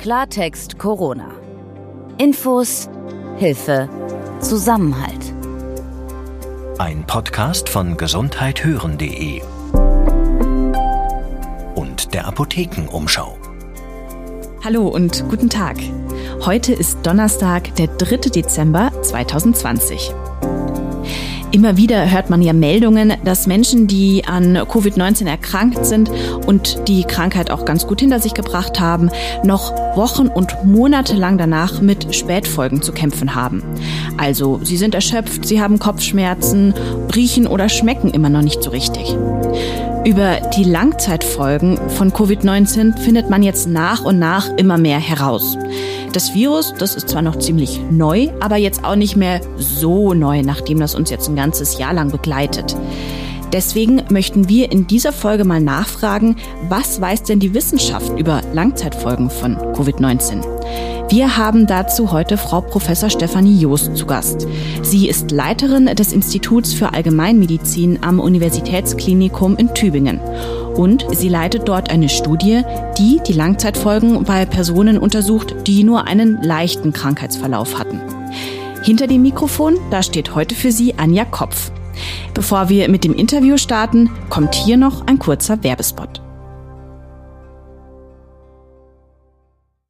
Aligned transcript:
Klartext 0.00 0.78
Corona. 0.78 1.30
Infos, 2.16 2.88
Hilfe, 3.36 3.86
Zusammenhalt. 4.40 5.34
Ein 6.78 7.06
Podcast 7.06 7.68
von 7.68 7.98
gesundheithören.de 7.98 9.42
und 11.74 12.14
der 12.14 12.26
Apothekenumschau. 12.26 13.36
Hallo 14.64 14.88
und 14.88 15.28
guten 15.28 15.50
Tag. 15.50 15.76
Heute 16.46 16.72
ist 16.72 17.00
Donnerstag, 17.02 17.74
der 17.74 17.88
3. 17.88 18.30
Dezember 18.30 18.90
2020. 19.02 20.14
Immer 21.52 21.76
wieder 21.76 22.08
hört 22.08 22.30
man 22.30 22.42
ja 22.42 22.52
Meldungen, 22.52 23.14
dass 23.24 23.48
Menschen, 23.48 23.88
die 23.88 24.24
an 24.24 24.56
Covid-19 24.56 25.26
erkrankt 25.26 25.84
sind 25.84 26.08
und 26.46 26.86
die 26.86 27.02
Krankheit 27.02 27.50
auch 27.50 27.64
ganz 27.64 27.88
gut 27.88 28.00
hinter 28.00 28.20
sich 28.20 28.34
gebracht 28.34 28.78
haben, 28.78 29.10
noch 29.42 29.72
Wochen 29.96 30.28
und 30.28 30.64
Monate 30.64 31.16
lang 31.16 31.38
danach 31.38 31.80
mit 31.80 32.14
Spätfolgen 32.14 32.82
zu 32.82 32.92
kämpfen 32.92 33.34
haben. 33.34 33.64
Also 34.16 34.60
sie 34.62 34.76
sind 34.76 34.94
erschöpft, 34.94 35.44
sie 35.44 35.60
haben 35.60 35.80
Kopfschmerzen, 35.80 36.72
riechen 37.16 37.48
oder 37.48 37.68
schmecken 37.68 38.10
immer 38.10 38.28
noch 38.28 38.42
nicht 38.42 38.62
so 38.62 38.70
richtig. 38.70 39.16
Über 40.04 40.40
die 40.56 40.64
Langzeitfolgen 40.64 41.76
von 41.90 42.10
Covid-19 42.10 42.98
findet 42.98 43.28
man 43.28 43.42
jetzt 43.42 43.68
nach 43.68 44.02
und 44.02 44.18
nach 44.18 44.48
immer 44.56 44.78
mehr 44.78 44.98
heraus. 44.98 45.58
Das 46.14 46.32
Virus, 46.32 46.72
das 46.78 46.94
ist 46.94 47.10
zwar 47.10 47.20
noch 47.20 47.38
ziemlich 47.38 47.80
neu, 47.90 48.28
aber 48.40 48.56
jetzt 48.56 48.82
auch 48.82 48.96
nicht 48.96 49.16
mehr 49.16 49.42
so 49.58 50.14
neu, 50.14 50.40
nachdem 50.42 50.80
das 50.80 50.94
uns 50.94 51.10
jetzt 51.10 51.28
ein 51.28 51.36
ganzes 51.36 51.78
Jahr 51.78 51.92
lang 51.92 52.10
begleitet. 52.10 52.74
Deswegen 53.52 54.02
möchten 54.10 54.48
wir 54.48 54.70
in 54.70 54.86
dieser 54.86 55.12
Folge 55.12 55.44
mal 55.44 55.60
nachfragen, 55.60 56.36
was 56.68 57.00
weiß 57.00 57.24
denn 57.24 57.40
die 57.40 57.52
Wissenschaft 57.52 58.16
über 58.18 58.42
Langzeitfolgen 58.52 59.28
von 59.28 59.56
Covid-19? 59.56 60.44
Wir 61.10 61.36
haben 61.36 61.66
dazu 61.66 62.12
heute 62.12 62.36
Frau 62.36 62.60
Professor 62.60 63.10
Stefanie 63.10 63.58
Joost 63.58 63.96
zu 63.96 64.06
Gast. 64.06 64.46
Sie 64.82 65.08
ist 65.08 65.32
Leiterin 65.32 65.86
des 65.86 66.12
Instituts 66.12 66.72
für 66.72 66.94
Allgemeinmedizin 66.94 67.98
am 68.02 68.20
Universitätsklinikum 68.20 69.56
in 69.56 69.74
Tübingen. 69.74 70.20
Und 70.76 71.04
sie 71.10 71.28
leitet 71.28 71.66
dort 71.66 71.90
eine 71.90 72.08
Studie, 72.08 72.62
die 72.96 73.20
die 73.26 73.32
Langzeitfolgen 73.32 74.22
bei 74.22 74.46
Personen 74.46 74.96
untersucht, 74.96 75.56
die 75.66 75.82
nur 75.82 76.06
einen 76.06 76.40
leichten 76.42 76.92
Krankheitsverlauf 76.92 77.76
hatten. 77.76 78.00
Hinter 78.84 79.08
dem 79.08 79.22
Mikrofon, 79.22 79.76
da 79.90 80.04
steht 80.04 80.36
heute 80.36 80.54
für 80.54 80.70
Sie 80.70 80.94
Anja 80.96 81.24
Kopf. 81.24 81.72
Bevor 82.40 82.70
wir 82.70 82.88
mit 82.88 83.04
dem 83.04 83.12
Interview 83.12 83.58
starten, 83.58 84.08
kommt 84.30 84.54
hier 84.54 84.78
noch 84.78 85.06
ein 85.06 85.18
kurzer 85.18 85.62
Werbespot. 85.62 86.22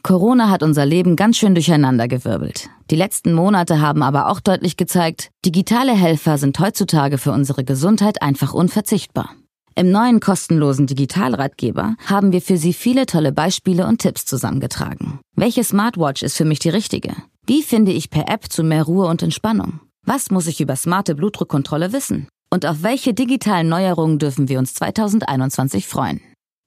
Corona 0.03 0.51
hat 0.51 0.65
unser 0.65 0.84
Leben 0.84 1.15
ganz 1.15 1.37
schön 1.37 1.55
durcheinandergewirbelt. 1.55 2.69
Die 2.91 2.97
letzten 2.97 3.34
Monate 3.34 3.81
haben 3.81 4.03
aber 4.03 4.28
auch 4.28 4.41
deutlich 4.41 4.77
gezeigt, 4.77 5.31
digitale 5.45 5.93
Helfer 5.93 6.39
sind 6.39 6.59
heutzutage 6.59 7.19
für 7.19 7.31
unsere 7.31 7.62
Gesundheit 7.62 8.21
einfach 8.21 8.53
unverzichtbar. 8.53 9.31
Im 9.77 9.93
neuen 9.93 10.19
kostenlosen 10.19 10.89
Digitalratgeber 10.89 11.95
haben 12.05 12.33
wir 12.33 12.43
für 12.43 12.56
Sie 12.56 12.73
viele 12.73 13.06
tolle 13.06 13.31
Beispiele 13.31 13.87
und 13.87 13.98
Tipps 13.98 14.25
zusammengetragen. 14.25 15.21
Welche 15.37 15.62
Smartwatch 15.62 16.25
ist 16.25 16.37
für 16.37 16.45
mich 16.45 16.59
die 16.59 16.71
richtige? 16.71 17.15
Wie 17.47 17.62
finde 17.62 17.93
ich 17.93 18.11
per 18.11 18.28
App 18.28 18.51
zu 18.51 18.65
mehr 18.65 18.83
Ruhe 18.83 19.06
und 19.06 19.23
Entspannung? 19.23 19.78
Was 20.05 20.33
muss 20.33 20.48
ich 20.48 20.61
über 20.61 20.75
smarte 20.75 21.15
Blutdruckkontrolle 21.15 21.93
wissen? 21.93 22.27
Und 22.53 22.67
auf 22.67 22.83
welche 22.83 23.15
digitalen 23.15 23.69
Neuerungen 23.69 24.19
dürfen 24.19 24.48
wir 24.48 24.59
uns 24.59 24.75
2021 24.75 25.87
freuen? 25.87 26.20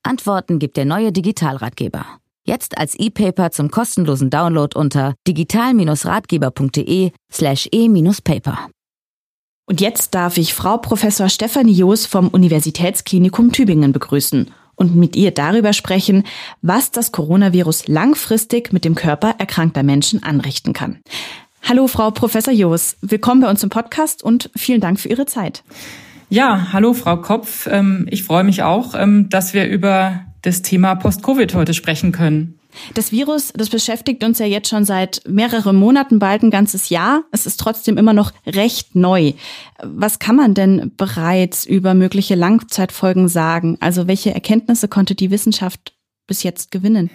Antworten 0.04 0.58
gibt 0.58 0.78
der 0.78 0.86
neue 0.86 1.12
Digitalratgeber. 1.12 2.06
Jetzt 2.46 2.78
als 2.78 2.96
E-Paper 2.96 3.52
zum 3.52 3.70
kostenlosen 3.70 4.30
Download 4.30 4.78
unter 4.78 5.14
digital-ratgeber.de 5.28 7.12
slash 7.32 7.70
e-paper. 7.72 8.70
Und 9.66 9.80
jetzt 9.80 10.14
darf 10.14 10.38
ich 10.38 10.54
Frau 10.54 10.78
Professor 10.78 11.30
Stefanie 11.30 11.74
Joos 11.74 12.06
vom 12.06 12.28
Universitätsklinikum 12.28 13.54
Tübingen 13.54 13.94
begrüßen 13.94 14.52
und 14.76 14.96
mit 14.96 15.16
ihr 15.16 15.32
darüber 15.32 15.72
sprechen, 15.72 16.26
was 16.62 16.92
das 16.92 17.14
Coronavirus 17.14 17.88
langfristig 17.88 18.74
mit 18.74 18.84
dem 18.84 18.96
Körper 18.96 19.36
erkrankter 19.38 19.84
Menschen 19.84 20.22
anrichten 20.24 20.74
kann. 20.74 21.00
Hallo, 21.66 21.88
Frau 21.88 22.12
Professor 22.12 22.54
Joos. 22.54 22.98
Willkommen 23.00 23.40
bei 23.40 23.50
uns 23.50 23.64
im 23.64 23.70
Podcast 23.70 24.22
und 24.22 24.50
vielen 24.54 24.82
Dank 24.82 25.00
für 25.00 25.08
Ihre 25.08 25.26
Zeit. 25.26 25.64
Ja, 26.30 26.74
hallo, 26.74 26.94
Frau 26.94 27.16
Kopf. 27.16 27.68
Ähm, 27.72 28.06
ich 28.12 28.24
freue 28.24 28.44
mich 28.44 28.64
auch, 28.64 28.96
ähm, 28.96 29.30
dass 29.30 29.54
wir 29.54 29.68
über 29.68 30.20
das 30.42 30.62
Thema 30.62 30.96
Post-Covid 30.96 31.56
heute 31.56 31.74
sprechen 31.74 32.12
können. 32.12 32.60
Das 32.96 33.14
Virus, 33.14 33.54
das 33.56 33.70
beschäftigt 33.70 34.26
uns 34.26 34.40
ja 34.40 34.46
jetzt 34.46 34.68
schon 34.68 34.84
seit 34.84 35.22
mehreren 35.26 35.78
Monaten, 35.78 36.20
bald 36.20 36.44
ein 36.44 36.52
ganzes 36.52 36.90
Jahr. 36.90 37.24
Es 37.32 37.46
ist 37.46 37.62
trotzdem 37.62 37.98
immer 37.98 38.14
noch 38.14 38.34
recht 38.46 38.94
neu. 38.94 39.32
Was 39.82 40.20
kann 40.20 40.36
man 40.36 40.54
denn 40.54 40.92
bereits 40.98 41.66
über 41.66 41.94
mögliche 41.94 42.36
Langzeitfolgen 42.36 43.30
sagen? 43.30 43.78
Also 43.80 44.08
welche 44.08 44.34
Erkenntnisse 44.34 44.90
konnte 44.90 45.16
die 45.16 45.32
Wissenschaft 45.32 45.94
bis 46.28 46.44
jetzt 46.44 46.72
gewinnen? 46.72 47.10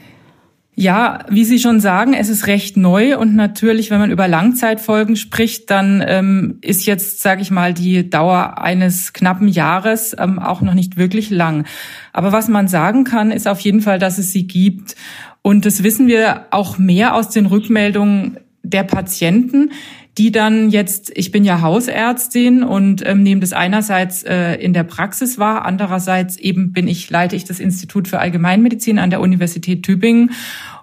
Ja, 0.80 1.24
wie 1.28 1.44
Sie 1.44 1.58
schon 1.58 1.80
sagen, 1.80 2.14
es 2.14 2.28
ist 2.28 2.46
recht 2.46 2.76
neu 2.76 3.18
und 3.18 3.34
natürlich, 3.34 3.90
wenn 3.90 3.98
man 3.98 4.12
über 4.12 4.28
Langzeitfolgen 4.28 5.16
spricht, 5.16 5.72
dann 5.72 6.04
ähm, 6.06 6.58
ist 6.60 6.86
jetzt, 6.86 7.20
sage 7.20 7.42
ich 7.42 7.50
mal, 7.50 7.74
die 7.74 8.08
Dauer 8.08 8.58
eines 8.58 9.12
knappen 9.12 9.48
Jahres 9.48 10.14
ähm, 10.16 10.38
auch 10.38 10.60
noch 10.60 10.74
nicht 10.74 10.96
wirklich 10.96 11.30
lang. 11.30 11.66
Aber 12.12 12.30
was 12.30 12.46
man 12.46 12.68
sagen 12.68 13.02
kann, 13.02 13.32
ist 13.32 13.48
auf 13.48 13.58
jeden 13.58 13.80
Fall, 13.80 13.98
dass 13.98 14.18
es 14.18 14.30
sie 14.30 14.46
gibt. 14.46 14.94
Und 15.42 15.66
das 15.66 15.82
wissen 15.82 16.06
wir 16.06 16.46
auch 16.52 16.78
mehr 16.78 17.16
aus 17.16 17.30
den 17.30 17.46
Rückmeldungen 17.46 18.38
der 18.62 18.84
Patienten, 18.84 19.72
die 20.18 20.32
dann 20.32 20.70
jetzt, 20.70 21.12
ich 21.14 21.30
bin 21.30 21.44
ja 21.44 21.60
Hausärztin 21.60 22.64
und 22.64 23.06
ähm, 23.06 23.22
nehme 23.22 23.40
das 23.40 23.52
einerseits 23.52 24.24
äh, 24.24 24.54
in 24.54 24.72
der 24.72 24.82
Praxis 24.82 25.38
wahr, 25.38 25.64
andererseits 25.64 26.36
eben 26.36 26.72
bin 26.72 26.88
ich, 26.88 27.08
leite 27.08 27.36
ich 27.36 27.44
das 27.44 27.60
Institut 27.60 28.08
für 28.08 28.18
Allgemeinmedizin 28.18 28.98
an 28.98 29.10
der 29.10 29.20
Universität 29.20 29.84
Tübingen 29.84 30.32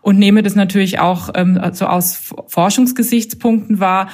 und 0.02 0.18
nehme 0.18 0.42
das 0.42 0.56
natürlich 0.56 1.00
auch 1.00 1.30
ähm, 1.36 1.60
so 1.74 1.88
aus 1.88 2.34
Forschungsgesichtspunkten 2.48 3.80
wahr. 3.80 4.08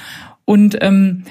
Und 0.45 0.77
ähm, 0.81 1.23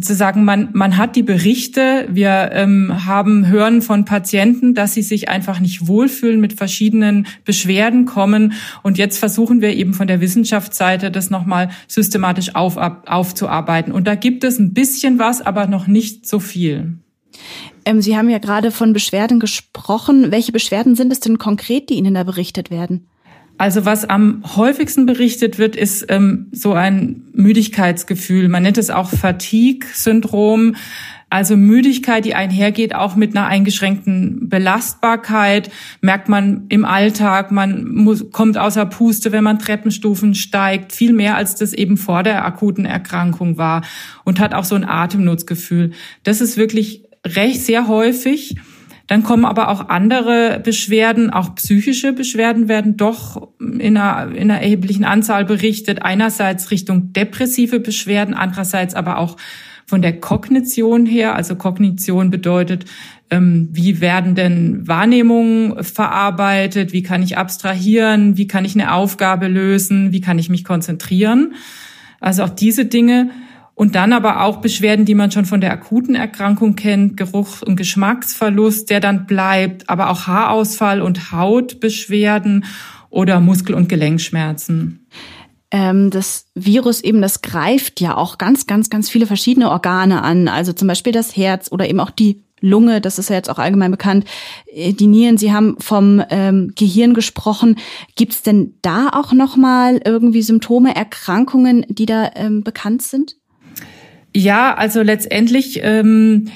zu 0.00 0.14
sagen, 0.14 0.44
man, 0.44 0.70
man 0.72 0.96
hat 0.96 1.16
die 1.16 1.22
Berichte, 1.22 2.08
wir 2.10 2.50
ähm, 2.52 3.06
haben 3.06 3.46
hören 3.46 3.80
von 3.80 4.04
Patienten, 4.04 4.74
dass 4.74 4.94
sie 4.94 5.02
sich 5.02 5.28
einfach 5.28 5.60
nicht 5.60 5.86
wohlfühlen, 5.86 6.40
mit 6.40 6.54
verschiedenen 6.54 7.26
Beschwerden 7.44 8.04
kommen. 8.04 8.54
Und 8.82 8.98
jetzt 8.98 9.18
versuchen 9.18 9.60
wir 9.60 9.74
eben 9.74 9.94
von 9.94 10.06
der 10.06 10.20
Wissenschaftsseite 10.20 11.10
das 11.10 11.30
nochmal 11.30 11.70
systematisch 11.86 12.54
auf, 12.54 12.76
aufzuarbeiten. 12.76 13.92
Und 13.92 14.06
da 14.06 14.14
gibt 14.14 14.42
es 14.44 14.58
ein 14.58 14.74
bisschen 14.74 15.18
was, 15.18 15.40
aber 15.40 15.66
noch 15.66 15.86
nicht 15.86 16.26
so 16.26 16.40
viel. 16.40 16.98
Ähm, 17.84 18.00
sie 18.00 18.16
haben 18.16 18.30
ja 18.30 18.38
gerade 18.38 18.70
von 18.70 18.92
Beschwerden 18.92 19.38
gesprochen. 19.40 20.30
Welche 20.30 20.52
Beschwerden 20.52 20.94
sind 20.94 21.12
es 21.12 21.20
denn 21.20 21.38
konkret, 21.38 21.90
die 21.90 21.94
Ihnen 21.94 22.14
da 22.14 22.24
berichtet 22.24 22.70
werden? 22.70 23.06
Also 23.56 23.84
was 23.84 24.04
am 24.04 24.42
häufigsten 24.56 25.06
berichtet 25.06 25.58
wird, 25.58 25.76
ist 25.76 26.06
ähm, 26.08 26.48
so 26.50 26.72
ein 26.72 27.22
Müdigkeitsgefühl. 27.32 28.48
Man 28.48 28.64
nennt 28.64 28.78
es 28.78 28.90
auch 28.90 29.10
Fatigue-Syndrom. 29.10 30.74
Also 31.30 31.56
Müdigkeit, 31.56 32.24
die 32.24 32.34
einhergeht 32.34 32.94
auch 32.94 33.16
mit 33.16 33.36
einer 33.36 33.46
eingeschränkten 33.46 34.48
Belastbarkeit, 34.48 35.70
merkt 36.00 36.28
man 36.28 36.66
im 36.68 36.84
Alltag, 36.84 37.50
man 37.50 37.88
muss, 37.88 38.30
kommt 38.30 38.56
außer 38.56 38.86
Puste, 38.86 39.32
wenn 39.32 39.42
man 39.42 39.58
Treppenstufen 39.58 40.36
steigt, 40.36 40.92
viel 40.92 41.12
mehr 41.12 41.36
als 41.36 41.56
das 41.56 41.72
eben 41.72 41.96
vor 41.96 42.22
der 42.22 42.44
akuten 42.44 42.84
Erkrankung 42.84 43.56
war 43.58 43.82
und 44.22 44.38
hat 44.38 44.54
auch 44.54 44.64
so 44.64 44.76
ein 44.76 44.84
Atemnotsgefühl. 44.84 45.90
Das 46.22 46.40
ist 46.40 46.56
wirklich 46.56 47.02
recht 47.26 47.60
sehr 47.60 47.88
häufig. 47.88 48.56
Dann 49.06 49.22
kommen 49.22 49.44
aber 49.44 49.68
auch 49.68 49.88
andere 49.90 50.60
Beschwerden, 50.64 51.30
auch 51.30 51.54
psychische 51.56 52.12
Beschwerden 52.14 52.68
werden 52.68 52.96
doch 52.96 53.48
in 53.60 53.98
einer, 53.98 54.34
in 54.34 54.50
einer 54.50 54.62
erheblichen 54.62 55.04
Anzahl 55.04 55.44
berichtet. 55.44 56.02
Einerseits 56.02 56.70
Richtung 56.70 57.12
depressive 57.12 57.80
Beschwerden, 57.80 58.34
andererseits 58.34 58.94
aber 58.94 59.18
auch 59.18 59.36
von 59.86 60.00
der 60.00 60.18
Kognition 60.20 61.04
her. 61.04 61.34
Also 61.34 61.56
Kognition 61.56 62.30
bedeutet, 62.30 62.86
ähm, 63.30 63.68
wie 63.72 64.00
werden 64.00 64.34
denn 64.34 64.88
Wahrnehmungen 64.88 65.84
verarbeitet? 65.84 66.92
Wie 66.94 67.02
kann 67.02 67.22
ich 67.22 67.36
abstrahieren? 67.36 68.38
Wie 68.38 68.46
kann 68.46 68.64
ich 68.64 68.74
eine 68.74 68.94
Aufgabe 68.94 69.48
lösen? 69.48 70.12
Wie 70.12 70.22
kann 70.22 70.38
ich 70.38 70.48
mich 70.48 70.64
konzentrieren? 70.64 71.54
Also 72.20 72.42
auch 72.44 72.50
diese 72.50 72.86
Dinge 72.86 73.30
und 73.74 73.94
dann 73.96 74.12
aber 74.12 74.42
auch 74.42 74.58
Beschwerden, 74.58 75.04
die 75.04 75.14
man 75.14 75.30
schon 75.30 75.46
von 75.46 75.60
der 75.60 75.72
akuten 75.72 76.14
Erkrankung 76.14 76.76
kennt, 76.76 77.16
Geruch- 77.16 77.62
und 77.62 77.76
Geschmacksverlust, 77.76 78.88
der 78.88 79.00
dann 79.00 79.26
bleibt, 79.26 79.88
aber 79.88 80.10
auch 80.10 80.26
Haarausfall 80.26 81.02
und 81.02 81.32
Hautbeschwerden 81.32 82.64
oder 83.10 83.40
Muskel- 83.40 83.74
und 83.74 83.88
Gelenkschmerzen. 83.88 85.06
Ähm, 85.70 86.10
das 86.10 86.46
Virus 86.54 87.02
eben, 87.02 87.20
das 87.20 87.42
greift 87.42 88.00
ja 88.00 88.16
auch 88.16 88.38
ganz, 88.38 88.66
ganz, 88.66 88.90
ganz 88.90 89.10
viele 89.10 89.26
verschiedene 89.26 89.70
Organe 89.70 90.22
an. 90.22 90.46
Also 90.46 90.72
zum 90.72 90.86
Beispiel 90.86 91.12
das 91.12 91.36
Herz 91.36 91.72
oder 91.72 91.88
eben 91.88 91.98
auch 91.98 92.10
die 92.10 92.44
Lunge, 92.60 93.00
das 93.00 93.18
ist 93.18 93.28
ja 93.28 93.36
jetzt 93.36 93.50
auch 93.50 93.58
allgemein 93.58 93.90
bekannt, 93.90 94.24
äh, 94.72 94.92
die 94.92 95.08
Nieren, 95.08 95.36
Sie 95.36 95.52
haben 95.52 95.76
vom 95.80 96.22
ähm, 96.30 96.72
Gehirn 96.76 97.12
gesprochen. 97.12 97.76
Gibt 98.14 98.32
es 98.34 98.42
denn 98.42 98.74
da 98.82 99.08
auch 99.12 99.32
nochmal 99.32 100.00
irgendwie 100.04 100.42
Symptome, 100.42 100.94
Erkrankungen, 100.94 101.84
die 101.88 102.06
da 102.06 102.30
ähm, 102.36 102.62
bekannt 102.62 103.02
sind? 103.02 103.36
Ja, 104.36 104.74
also 104.74 105.02
letztendlich 105.02 105.80
ähm, 105.82 106.48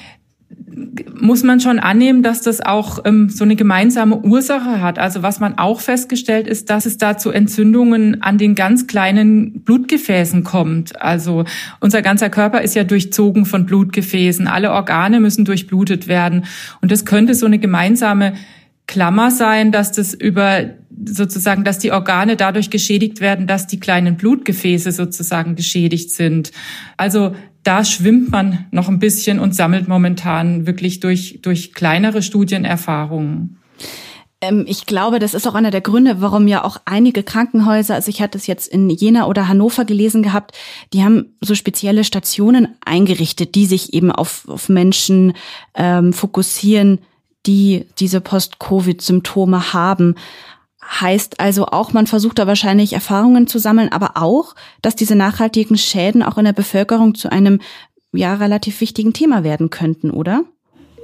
muss 1.19 1.43
man 1.43 1.59
schon 1.59 1.79
annehmen, 1.79 2.23
dass 2.23 2.41
das 2.41 2.61
auch 2.61 2.99
ähm, 3.05 3.29
so 3.29 3.43
eine 3.43 3.55
gemeinsame 3.55 4.19
Ursache 4.19 4.81
hat. 4.81 4.99
Also 4.99 5.23
was 5.23 5.39
man 5.39 5.57
auch 5.57 5.79
festgestellt 5.79 6.47
ist, 6.47 6.69
dass 6.69 6.85
es 6.85 6.97
da 6.97 7.17
zu 7.17 7.31
Entzündungen 7.31 8.21
an 8.21 8.37
den 8.37 8.55
ganz 8.55 8.87
kleinen 8.87 9.61
Blutgefäßen 9.61 10.43
kommt. 10.43 11.01
Also 11.01 11.45
unser 11.79 12.01
ganzer 12.01 12.29
Körper 12.29 12.61
ist 12.61 12.75
ja 12.75 12.83
durchzogen 12.83 13.45
von 13.45 13.65
Blutgefäßen. 13.65 14.47
Alle 14.47 14.71
Organe 14.71 15.19
müssen 15.19 15.45
durchblutet 15.45 16.07
werden. 16.07 16.45
Und 16.81 16.91
das 16.91 17.05
könnte 17.05 17.33
so 17.33 17.45
eine 17.45 17.59
gemeinsame 17.59 18.33
Klammer 18.87 19.31
sein, 19.31 19.71
dass 19.71 19.91
das 19.91 20.13
über 20.13 20.65
sozusagen, 21.05 21.63
dass 21.63 21.79
die 21.79 21.91
Organe 21.91 22.35
dadurch 22.35 22.69
geschädigt 22.69 23.21
werden, 23.21 23.47
dass 23.47 23.67
die 23.67 23.79
kleinen 23.79 24.17
Blutgefäße 24.17 24.91
sozusagen 24.91 25.55
geschädigt 25.55 26.11
sind. 26.11 26.51
Also 26.97 27.35
da 27.69 27.85
schwimmt 27.85 28.31
man 28.31 28.65
noch 28.71 28.89
ein 28.89 28.97
bisschen 28.97 29.39
und 29.39 29.53
sammelt 29.53 29.87
momentan 29.87 30.65
wirklich 30.65 31.01
durch, 31.01 31.37
durch 31.43 31.71
kleinere 31.75 32.23
Studienerfahrungen. 32.23 33.59
Ähm, 34.41 34.65
ich 34.67 34.87
glaube, 34.87 35.19
das 35.19 35.35
ist 35.35 35.47
auch 35.47 35.53
einer 35.53 35.69
der 35.69 35.81
Gründe, 35.81 36.19
warum 36.19 36.47
ja 36.47 36.63
auch 36.63 36.77
einige 36.85 37.21
Krankenhäuser, 37.21 37.93
also 37.93 38.09
ich 38.09 38.23
hatte 38.23 38.39
es 38.39 38.47
jetzt 38.47 38.69
in 38.69 38.89
Jena 38.89 39.27
oder 39.27 39.47
Hannover 39.47 39.85
gelesen 39.85 40.23
gehabt, 40.23 40.57
die 40.93 41.03
haben 41.03 41.35
so 41.41 41.53
spezielle 41.53 42.03
Stationen 42.03 42.69
eingerichtet, 42.83 43.53
die 43.53 43.67
sich 43.67 43.93
eben 43.93 44.11
auf, 44.11 44.47
auf 44.47 44.67
Menschen 44.67 45.33
ähm, 45.75 46.11
fokussieren, 46.11 46.97
die 47.45 47.85
diese 47.99 48.19
Post-Covid-Symptome 48.19 49.73
haben. 49.73 50.15
Heißt 50.89 51.39
also 51.39 51.67
auch, 51.67 51.93
man 51.93 52.07
versucht 52.07 52.39
da 52.39 52.47
wahrscheinlich 52.47 52.93
Erfahrungen 52.93 53.47
zu 53.47 53.59
sammeln, 53.59 53.91
aber 53.91 54.11
auch, 54.15 54.55
dass 54.81 54.95
diese 54.95 55.15
nachhaltigen 55.15 55.77
Schäden 55.77 56.23
auch 56.23 56.37
in 56.37 56.45
der 56.45 56.53
Bevölkerung 56.53 57.13
zu 57.13 57.31
einem 57.31 57.59
ja 58.11 58.33
relativ 58.33 58.81
wichtigen 58.81 59.13
Thema 59.13 59.43
werden 59.43 59.69
könnten, 59.69 60.09
oder? 60.09 60.43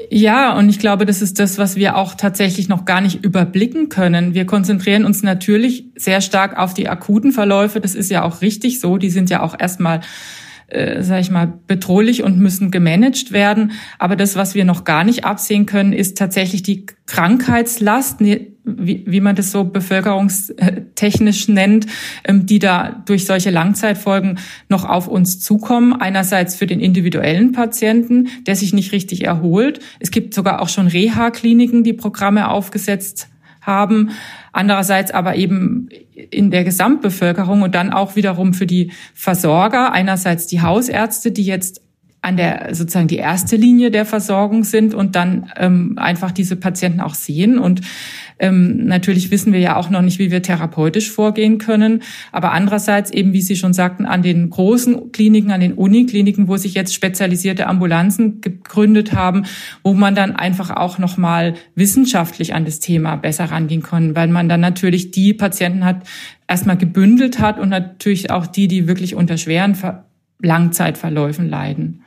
Ja, 0.10 0.58
und 0.58 0.70
ich 0.70 0.80
glaube, 0.80 1.06
das 1.06 1.22
ist 1.22 1.40
das, 1.40 1.58
was 1.58 1.76
wir 1.76 1.98
auch 1.98 2.16
tatsächlich 2.16 2.68
noch 2.68 2.86
gar 2.86 3.02
nicht 3.02 3.24
überblicken 3.24 3.90
können. 3.90 4.34
Wir 4.34 4.46
konzentrieren 4.46 5.06
uns 5.06 5.24
natürlich 5.24 5.86
sehr 5.96 6.22
stark 6.22 6.58
auf 6.58 6.74
die 6.74 6.90
akuten 6.90 7.32
Verläufe. 7.32 7.80
Das 7.80 7.96
ist 7.96 8.12
ja 8.12 8.24
auch 8.24 8.42
richtig 8.42 8.80
so. 8.80 8.98
Die 8.98 9.10
sind 9.10 9.30
ja 9.30 9.42
auch 9.42 9.56
erstmal 9.58 10.02
äh, 10.68 11.04
sag 11.04 11.22
ich 11.22 11.32
mal, 11.32 11.54
bedrohlich 11.68 12.24
und 12.24 12.40
müssen 12.40 12.72
gemanagt 12.72 13.32
werden. 13.32 13.72
Aber 14.00 14.16
das, 14.16 14.36
was 14.36 14.56
wir 14.56 14.66
noch 14.66 14.84
gar 14.84 15.04
nicht 15.04 15.24
absehen 15.26 15.66
können, 15.66 15.94
ist 15.94 16.18
tatsächlich 16.18 16.64
die 16.64 16.86
Krankheitslast, 17.06 18.20
wie, 18.20 19.04
wie 19.06 19.22
man 19.22 19.36
das 19.36 19.52
so 19.52 19.64
bevölkerungstechnisch 19.64 21.48
nennt, 21.50 21.86
ähm, 22.24 22.46
die 22.46 22.60
da 22.60 23.04
durch 23.06 23.26
solche 23.26 23.52
Langzeitfolgen 23.52 24.40
noch 24.70 24.86
auf 24.86 25.08
uns 25.08 25.40
zukommen. 25.40 25.94
Einerseits 25.94 26.56
für 26.56 26.66
den 26.66 26.80
individuellen 26.80 27.52
Patienten, 27.52 28.30
der 28.48 28.56
sich 28.56 28.74
nicht 28.74 28.92
richtig 28.92 29.24
erholt. 29.26 29.80
Es 30.00 30.10
gibt 30.10 30.34
sogar 30.34 30.62
auch 30.62 30.70
schon 30.70 30.88
Reha-Kliniken, 30.88 31.84
die 31.84 31.94
Programme 31.94 32.50
aufgesetzt 32.50 33.30
haben. 33.66 34.12
Andererseits 34.52 35.12
aber 35.12 35.36
eben 35.36 35.90
in 36.32 36.52
der 36.52 36.64
Gesamtbevölkerung 36.64 37.62
und 37.62 37.76
dann 37.76 37.92
auch 37.92 38.16
wiederum 38.16 38.54
für 38.54 38.66
die 38.66 38.92
Versorger, 39.14 39.92
einerseits 39.92 40.48
die 40.48 40.62
Hausärzte, 40.62 41.32
die 41.32 41.46
jetzt 41.46 41.85
an 42.26 42.38
der 42.38 42.74
sozusagen 42.74 43.08
die 43.08 43.18
erste 43.18 43.56
Linie 43.56 43.92
der 43.92 44.04
Versorgung 44.04 44.64
sind 44.64 44.96
und 44.96 45.16
dann 45.16 45.52
ähm, 45.58 45.94
einfach 45.98 46.32
diese 46.32 46.56
Patienten 46.56 47.00
auch 47.00 47.14
sehen. 47.14 47.60
Und 47.60 47.82
ähm, 48.40 48.86
natürlich 48.86 49.30
wissen 49.30 49.54
wir 49.54 49.60
ja 49.60 49.76
auch 49.76 49.92
noch 49.92 50.02
nicht, 50.02 50.18
wie 50.18 50.32
wir 50.32 50.42
therapeutisch 50.42 51.12
vorgehen 51.12 51.60
können. 51.60 52.02
Aber 52.32 52.52
andererseits 52.52 53.12
eben, 53.12 53.32
wie 53.34 53.44
Sie 53.44 53.56
schon 53.56 53.74
sagten, 53.74 54.08
an 54.08 54.24
den 54.24 54.50
großen 54.50 55.12
Kliniken, 55.12 55.52
an 55.52 55.62
den 55.62 55.74
Unikliniken, 55.74 56.48
wo 56.48 56.58
sich 56.58 56.74
jetzt 56.74 56.96
spezialisierte 56.96 57.68
Ambulanzen 57.68 58.42
gegründet 58.42 59.14
haben, 59.14 59.44
wo 59.84 59.94
man 59.94 60.16
dann 60.16 60.36
einfach 60.36 60.72
auch 60.72 60.98
noch 60.98 61.18
mal 61.18 61.54
wissenschaftlich 61.76 62.56
an 62.56 62.66
das 62.66 62.80
Thema 62.80 63.18
besser 63.18 63.46
rangehen 63.46 63.84
kann, 63.84 64.16
weil 64.16 64.30
man 64.30 64.50
dann 64.50 64.62
natürlich 64.62 65.12
die 65.12 65.36
Patienten 65.36 65.86
hat 65.86 65.98
erstmal 66.48 66.78
gebündelt 66.78 67.38
hat 67.38 67.60
und 67.60 67.70
natürlich 67.70 68.32
auch 68.32 68.48
die, 68.48 68.68
die 68.68 68.88
wirklich 68.88 69.14
unter 69.14 69.38
schweren 69.38 69.76
Langzeitverläufen 70.42 71.48
leiden. 71.48 72.02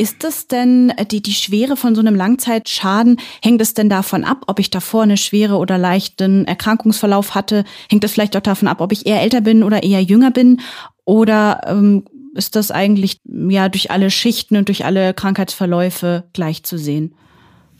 Ist 0.00 0.24
es 0.24 0.46
denn 0.46 0.88
äh, 0.96 1.04
die, 1.04 1.20
die 1.20 1.34
Schwere 1.34 1.76
von 1.76 1.94
so 1.94 2.00
einem 2.00 2.14
Langzeitschaden, 2.14 3.20
hängt 3.42 3.60
es 3.60 3.74
denn 3.74 3.90
davon 3.90 4.24
ab, 4.24 4.44
ob 4.46 4.58
ich 4.58 4.70
davor 4.70 5.02
eine 5.02 5.18
schwere 5.18 5.58
oder 5.58 5.76
leichten 5.76 6.46
Erkrankungsverlauf 6.46 7.34
hatte? 7.34 7.64
Hängt 7.90 8.02
es 8.04 8.12
vielleicht 8.12 8.34
auch 8.34 8.40
davon 8.40 8.66
ab, 8.66 8.80
ob 8.80 8.92
ich 8.92 9.04
eher 9.04 9.20
älter 9.20 9.42
bin 9.42 9.62
oder 9.62 9.82
eher 9.82 10.02
jünger 10.02 10.30
bin? 10.30 10.62
Oder 11.04 11.60
ähm, 11.66 12.06
ist 12.34 12.56
das 12.56 12.70
eigentlich 12.70 13.20
ja 13.26 13.68
durch 13.68 13.90
alle 13.90 14.10
Schichten 14.10 14.56
und 14.56 14.68
durch 14.68 14.86
alle 14.86 15.12
Krankheitsverläufe 15.12 16.24
gleich 16.32 16.62
zu 16.62 16.78
sehen? 16.78 17.14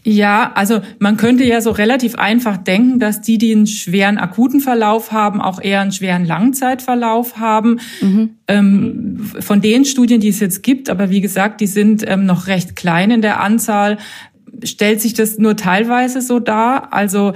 Ja, 0.03 0.53
also 0.55 0.81
man 0.99 1.17
könnte 1.17 1.45
ja 1.45 1.61
so 1.61 1.71
relativ 1.71 2.15
einfach 2.15 2.57
denken, 2.57 2.99
dass 3.01 3.21
die, 3.21 3.37
die 3.37 3.53
einen 3.53 3.67
schweren 3.67 4.17
akuten 4.17 4.61
Verlauf 4.61 5.13
haben, 5.13 5.43
auch 5.43 5.61
eher 5.61 5.81
einen 5.81 5.93
schweren 5.93 6.25
Langzeitverlauf 6.25 7.37
haben. 7.37 7.81
Mhm. 8.01 8.31
Ähm, 8.49 9.31
von 9.41 9.61
den 9.61 9.85
Studien, 9.85 10.21
die 10.21 10.29
es 10.29 10.41
jetzt 10.41 10.63
gibt, 10.63 10.89
aber 10.89 11.11
wie 11.11 11.21
gesagt, 11.21 11.61
die 11.61 11.67
sind 11.67 12.03
ähm, 12.07 12.25
noch 12.25 12.47
recht 12.47 12.77
klein 12.77 13.11
in 13.11 13.21
der 13.21 13.41
Anzahl, 13.41 13.99
stellt 14.65 15.01
sich 15.03 15.13
das 15.15 15.39
nur 15.39 15.57
teilweise 15.57 16.23
so 16.23 16.41
dar. 16.41 16.93
Also 16.93 17.35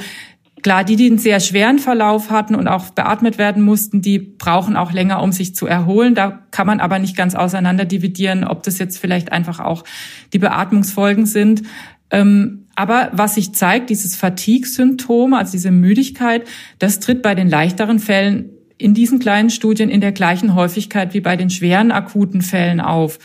klar, 0.63 0.83
die, 0.83 0.97
die 0.97 1.07
einen 1.07 1.19
sehr 1.19 1.41
schweren 1.41 1.79
Verlauf 1.79 2.31
hatten 2.31 2.55
und 2.55 2.67
auch 2.67 2.91
beatmet 2.91 3.37
werden 3.37 3.63
mussten, 3.63 4.01
die 4.01 4.19
brauchen 4.19 4.77
auch 4.77 4.93
länger, 4.93 5.23
um 5.23 5.31
sich 5.31 5.55
zu 5.55 5.67
erholen. 5.67 6.15
Da 6.15 6.41
kann 6.51 6.67
man 6.67 6.81
aber 6.81 6.99
nicht 6.99 7.17
ganz 7.17 7.35
auseinander 7.35 7.85
dividieren, 7.85 8.45
ob 8.45 8.63
das 8.63 8.79
jetzt 8.79 8.99
vielleicht 8.99 9.31
einfach 9.31 9.61
auch 9.61 9.85
die 10.33 10.39
Beatmungsfolgen 10.39 11.27
sind. 11.27 11.63
Ähm, 12.11 12.67
aber 12.77 13.11
was 13.13 13.37
sich 13.37 13.55
zeigt, 13.55 13.91
dieses 13.91 14.17
Fatigue-Symptom, 14.17 15.35
also 15.35 15.53
diese 15.53 15.71
Müdigkeit, 15.71 16.47
das 16.79 17.01
tritt 17.01 17.23
bei 17.23 17.35
den 17.35 17.49
leichteren 17.49 17.99
Fällen 17.99 18.51
in 18.79 18.95
diesen 18.95 19.19
kleinen 19.19 19.51
Studien 19.51 19.89
in 19.89 20.01
der 20.01 20.13
gleichen 20.13 20.55
Häufigkeit 20.55 21.15
wie 21.15 21.21
bei 21.21 21.37
den 21.37 21.51
schweren 21.51 21.93
akuten 21.93 22.43
Fällen 22.43 22.81
auf. 22.81 23.19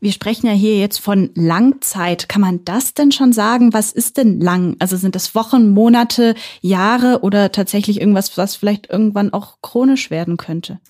Wir 0.00 0.12
sprechen 0.12 0.46
ja 0.46 0.52
hier 0.52 0.78
jetzt 0.78 0.98
von 0.98 1.30
Langzeit. 1.34 2.28
Kann 2.28 2.42
man 2.42 2.64
das 2.64 2.92
denn 2.94 3.12
schon 3.12 3.32
sagen? 3.32 3.72
Was 3.72 3.92
ist 3.92 4.18
denn 4.18 4.40
lang? 4.40 4.76
Also 4.78 4.96
sind 4.96 5.14
das 5.14 5.34
Wochen, 5.34 5.70
Monate, 5.70 6.34
Jahre 6.60 7.20
oder 7.22 7.50
tatsächlich 7.50 8.00
irgendwas, 8.00 8.36
was 8.36 8.56
vielleicht 8.56 8.90
irgendwann 8.90 9.32
auch 9.32 9.62
chronisch 9.62 10.10
werden 10.10 10.36
könnte? 10.36 10.80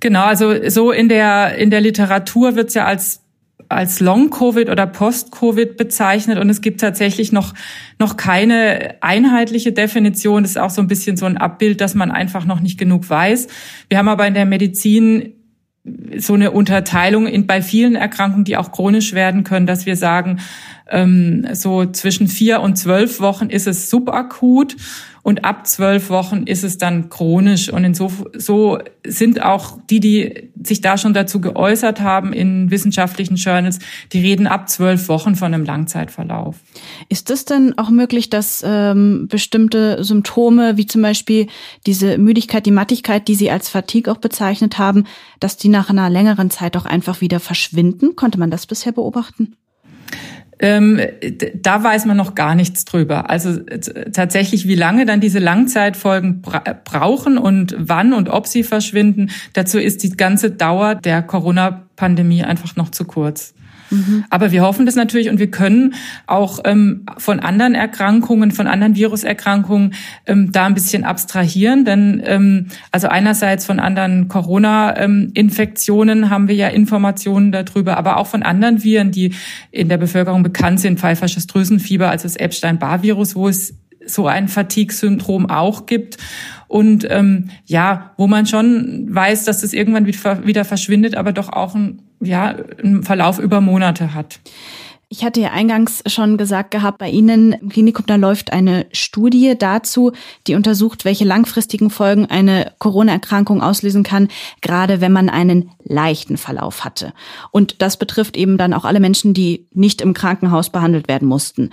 Genau, 0.00 0.24
also 0.24 0.68
so 0.68 0.92
in 0.92 1.08
der, 1.08 1.56
in 1.56 1.70
der 1.70 1.80
Literatur 1.80 2.56
wird 2.56 2.68
es 2.68 2.74
ja 2.74 2.84
als 2.84 3.22
als 3.70 4.00
Long-Covid 4.00 4.68
oder 4.68 4.86
Post-Covid 4.86 5.76
bezeichnet 5.76 6.38
und 6.38 6.50
es 6.50 6.60
gibt 6.60 6.80
tatsächlich 6.80 7.30
noch, 7.30 7.54
noch 8.00 8.16
keine 8.16 8.96
einheitliche 9.00 9.72
Definition. 9.72 10.42
Das 10.42 10.52
ist 10.52 10.58
auch 10.58 10.70
so 10.70 10.82
ein 10.82 10.88
bisschen 10.88 11.16
so 11.16 11.24
ein 11.26 11.36
Abbild, 11.36 11.80
dass 11.80 11.94
man 11.94 12.10
einfach 12.10 12.44
noch 12.44 12.60
nicht 12.60 12.78
genug 12.78 13.08
weiß. 13.08 13.46
Wir 13.88 13.98
haben 13.98 14.08
aber 14.08 14.26
in 14.26 14.34
der 14.34 14.44
Medizin 14.44 15.34
so 16.16 16.34
eine 16.34 16.50
Unterteilung 16.50 17.26
in, 17.26 17.46
bei 17.46 17.62
vielen 17.62 17.94
Erkrankungen, 17.94 18.44
die 18.44 18.56
auch 18.56 18.72
chronisch 18.72 19.12
werden 19.12 19.44
können, 19.44 19.66
dass 19.66 19.86
wir 19.86 19.96
sagen, 19.96 20.40
ähm, 20.90 21.46
so 21.52 21.86
zwischen 21.86 22.26
vier 22.26 22.60
und 22.60 22.76
zwölf 22.76 23.20
Wochen 23.20 23.50
ist 23.50 23.66
es 23.66 23.88
subakut 23.88 24.76
und 25.22 25.44
ab 25.44 25.66
zwölf 25.66 26.10
Wochen 26.10 26.44
ist 26.44 26.64
es 26.64 26.78
dann 26.78 27.10
chronisch. 27.10 27.72
Und 27.72 27.84
insofern 27.84 28.28
so 28.34 28.78
sind 29.06 29.42
auch 29.42 29.78
die, 29.88 30.00
die 30.00 30.50
sich 30.62 30.80
da 30.80 30.96
schon 30.96 31.14
dazu 31.14 31.40
geäußert 31.40 32.00
haben 32.00 32.32
in 32.32 32.70
wissenschaftlichen 32.70 33.36
Journals, 33.36 33.78
die 34.12 34.20
reden 34.20 34.46
ab 34.46 34.68
zwölf 34.68 35.08
Wochen 35.08 35.36
von 35.36 35.52
einem 35.52 35.64
Langzeitverlauf. 35.64 36.56
Ist 37.08 37.30
es 37.30 37.44
denn 37.44 37.76
auch 37.78 37.90
möglich, 37.90 38.30
dass 38.30 38.62
ähm, 38.66 39.28
bestimmte 39.28 40.02
Symptome, 40.04 40.76
wie 40.76 40.86
zum 40.86 41.02
Beispiel 41.02 41.48
diese 41.86 42.18
Müdigkeit, 42.18 42.66
die 42.66 42.70
Mattigkeit, 42.70 43.28
die 43.28 43.34
Sie 43.34 43.50
als 43.50 43.68
Fatigue 43.68 44.12
auch 44.12 44.18
bezeichnet 44.18 44.78
haben, 44.78 45.04
dass 45.38 45.56
die 45.56 45.68
nach 45.68 45.90
einer 45.90 46.10
längeren 46.10 46.50
Zeit 46.50 46.76
auch 46.76 46.86
einfach 46.86 47.20
wieder 47.20 47.40
verschwinden? 47.40 48.16
Konnte 48.16 48.38
man 48.38 48.50
das 48.50 48.66
bisher 48.66 48.92
beobachten? 48.92 49.56
Ähm, 50.60 51.00
da 51.54 51.82
weiß 51.82 52.04
man 52.04 52.16
noch 52.16 52.34
gar 52.34 52.54
nichts 52.54 52.84
drüber. 52.84 53.30
Also 53.30 53.60
tatsächlich, 54.12 54.68
wie 54.68 54.74
lange 54.74 55.06
dann 55.06 55.20
diese 55.20 55.38
Langzeitfolgen 55.38 56.42
bra 56.42 56.62
brauchen 56.84 57.38
und 57.38 57.74
wann 57.78 58.12
und 58.12 58.28
ob 58.28 58.46
sie 58.46 58.62
verschwinden, 58.62 59.30
dazu 59.54 59.78
ist 59.78 60.02
die 60.02 60.10
ganze 60.10 60.50
Dauer 60.50 60.96
der 60.96 61.22
Corona-Pandemie 61.22 62.44
einfach 62.44 62.76
noch 62.76 62.90
zu 62.90 63.04
kurz. 63.04 63.54
Mhm. 63.90 64.24
Aber 64.30 64.52
wir 64.52 64.62
hoffen 64.62 64.86
das 64.86 64.94
natürlich 64.94 65.28
und 65.28 65.38
wir 65.38 65.50
können 65.50 65.94
auch 66.26 66.60
ähm, 66.64 67.04
von 67.18 67.40
anderen 67.40 67.74
Erkrankungen, 67.74 68.50
von 68.50 68.66
anderen 68.66 68.94
Viruserkrankungen 68.94 69.94
ähm, 70.26 70.52
da 70.52 70.66
ein 70.66 70.74
bisschen 70.74 71.04
abstrahieren. 71.04 71.84
Denn 71.84 72.22
ähm, 72.24 72.66
also 72.92 73.08
einerseits 73.08 73.66
von 73.66 73.80
anderen 73.80 74.28
Corona-Infektionen 74.28 76.24
ähm, 76.24 76.30
haben 76.30 76.48
wir 76.48 76.54
ja 76.54 76.68
Informationen 76.68 77.52
darüber, 77.52 77.96
aber 77.96 78.16
auch 78.16 78.26
von 78.26 78.42
anderen 78.42 78.82
Viren, 78.82 79.10
die 79.10 79.34
in 79.70 79.88
der 79.88 79.98
Bevölkerung 79.98 80.42
bekannt 80.42 80.80
sind, 80.80 81.00
pfeifersches 81.00 81.46
Drüsenfieber, 81.46 82.10
also 82.10 82.24
das 82.24 82.36
Epstein-Barr-Virus, 82.36 83.34
wo 83.34 83.48
es 83.48 83.74
so 84.06 84.26
ein 84.26 84.48
Fatigue-Syndrom 84.48 85.48
auch 85.50 85.86
gibt 85.86 86.16
und 86.68 87.06
ähm, 87.10 87.50
ja, 87.66 88.12
wo 88.16 88.26
man 88.26 88.46
schon 88.46 89.06
weiß, 89.10 89.44
dass 89.44 89.62
es 89.62 89.72
irgendwann 89.72 90.06
wieder 90.06 90.64
verschwindet, 90.64 91.16
aber 91.16 91.32
doch 91.32 91.48
auch 91.48 91.74
ein, 91.74 92.02
ja, 92.20 92.54
einen 92.82 93.02
Verlauf 93.02 93.38
über 93.38 93.60
Monate 93.60 94.14
hat. 94.14 94.40
Ich 95.12 95.24
hatte 95.24 95.40
ja 95.40 95.50
eingangs 95.50 96.04
schon 96.06 96.36
gesagt 96.36 96.70
gehabt, 96.70 96.98
bei 96.98 97.10
Ihnen 97.10 97.52
im 97.54 97.68
Klinikum, 97.68 98.06
da 98.06 98.14
läuft 98.14 98.52
eine 98.52 98.86
Studie 98.92 99.56
dazu, 99.58 100.12
die 100.46 100.54
untersucht, 100.54 101.04
welche 101.04 101.24
langfristigen 101.24 101.90
Folgen 101.90 102.26
eine 102.26 102.72
Corona-Erkrankung 102.78 103.60
auslösen 103.60 104.04
kann, 104.04 104.28
gerade 104.60 105.00
wenn 105.00 105.10
man 105.10 105.28
einen 105.28 105.72
leichten 105.82 106.36
Verlauf 106.36 106.84
hatte. 106.84 107.12
Und 107.50 107.82
das 107.82 107.96
betrifft 107.96 108.36
eben 108.36 108.56
dann 108.56 108.72
auch 108.72 108.84
alle 108.84 109.00
Menschen, 109.00 109.34
die 109.34 109.66
nicht 109.72 110.00
im 110.00 110.14
Krankenhaus 110.14 110.70
behandelt 110.70 111.08
werden 111.08 111.26
mussten. 111.26 111.70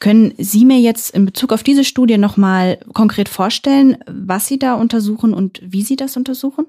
Können 0.00 0.32
Sie 0.38 0.64
mir 0.64 0.80
jetzt 0.80 1.14
in 1.14 1.26
Bezug 1.26 1.52
auf 1.52 1.62
diese 1.62 1.84
Studie 1.84 2.16
nochmal 2.16 2.78
konkret 2.94 3.28
vorstellen, 3.28 3.98
was 4.06 4.46
Sie 4.46 4.58
da 4.58 4.72
untersuchen 4.72 5.34
und 5.34 5.60
wie 5.62 5.82
Sie 5.82 5.94
das 5.94 6.16
untersuchen? 6.16 6.64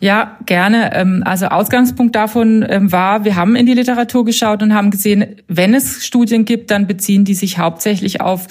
Ja, 0.00 0.38
gerne. 0.46 0.94
Ähm, 0.94 1.22
also 1.26 1.46
Ausgangspunkt 1.46 2.16
davon 2.16 2.64
ähm, 2.66 2.90
war, 2.90 3.26
wir 3.26 3.36
haben 3.36 3.56
in 3.56 3.66
die 3.66 3.74
Literatur 3.74 4.24
geschaut 4.24 4.62
und 4.62 4.72
haben 4.72 4.90
gesehen, 4.90 5.36
wenn 5.48 5.74
es 5.74 6.06
Studien 6.06 6.46
gibt, 6.46 6.70
dann 6.70 6.86
beziehen 6.86 7.26
die 7.26 7.34
sich 7.34 7.58
hauptsächlich 7.58 8.22
auf 8.22 8.46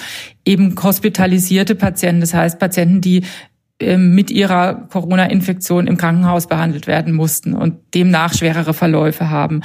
eben 0.45 0.75
hospitalisierte 0.81 1.73
Patienten, 1.73 2.21
das 2.21 2.35
heißt 2.35 2.59
Patienten, 2.59 3.01
die 3.01 3.23
ähm, 3.79 4.13
mit 4.13 4.29
ihrer 4.29 4.87
Corona-Infektion 4.91 5.87
im 5.87 5.97
Krankenhaus 5.97 6.45
behandelt 6.45 6.85
werden 6.85 7.13
mussten 7.13 7.55
und 7.55 7.79
demnach 7.95 8.35
schwerere 8.35 8.75
Verläufe 8.75 9.31
haben. 9.31 9.61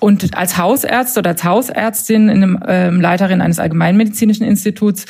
Und 0.00 0.36
als 0.36 0.58
Hausärzt 0.58 1.18
oder 1.18 1.30
als 1.30 1.44
Hausärztin, 1.44 2.28
in 2.28 2.42
einem, 2.42 2.62
äh, 2.62 2.90
Leiterin 2.90 3.40
eines 3.40 3.58
allgemeinmedizinischen 3.58 4.46
Instituts, 4.46 5.06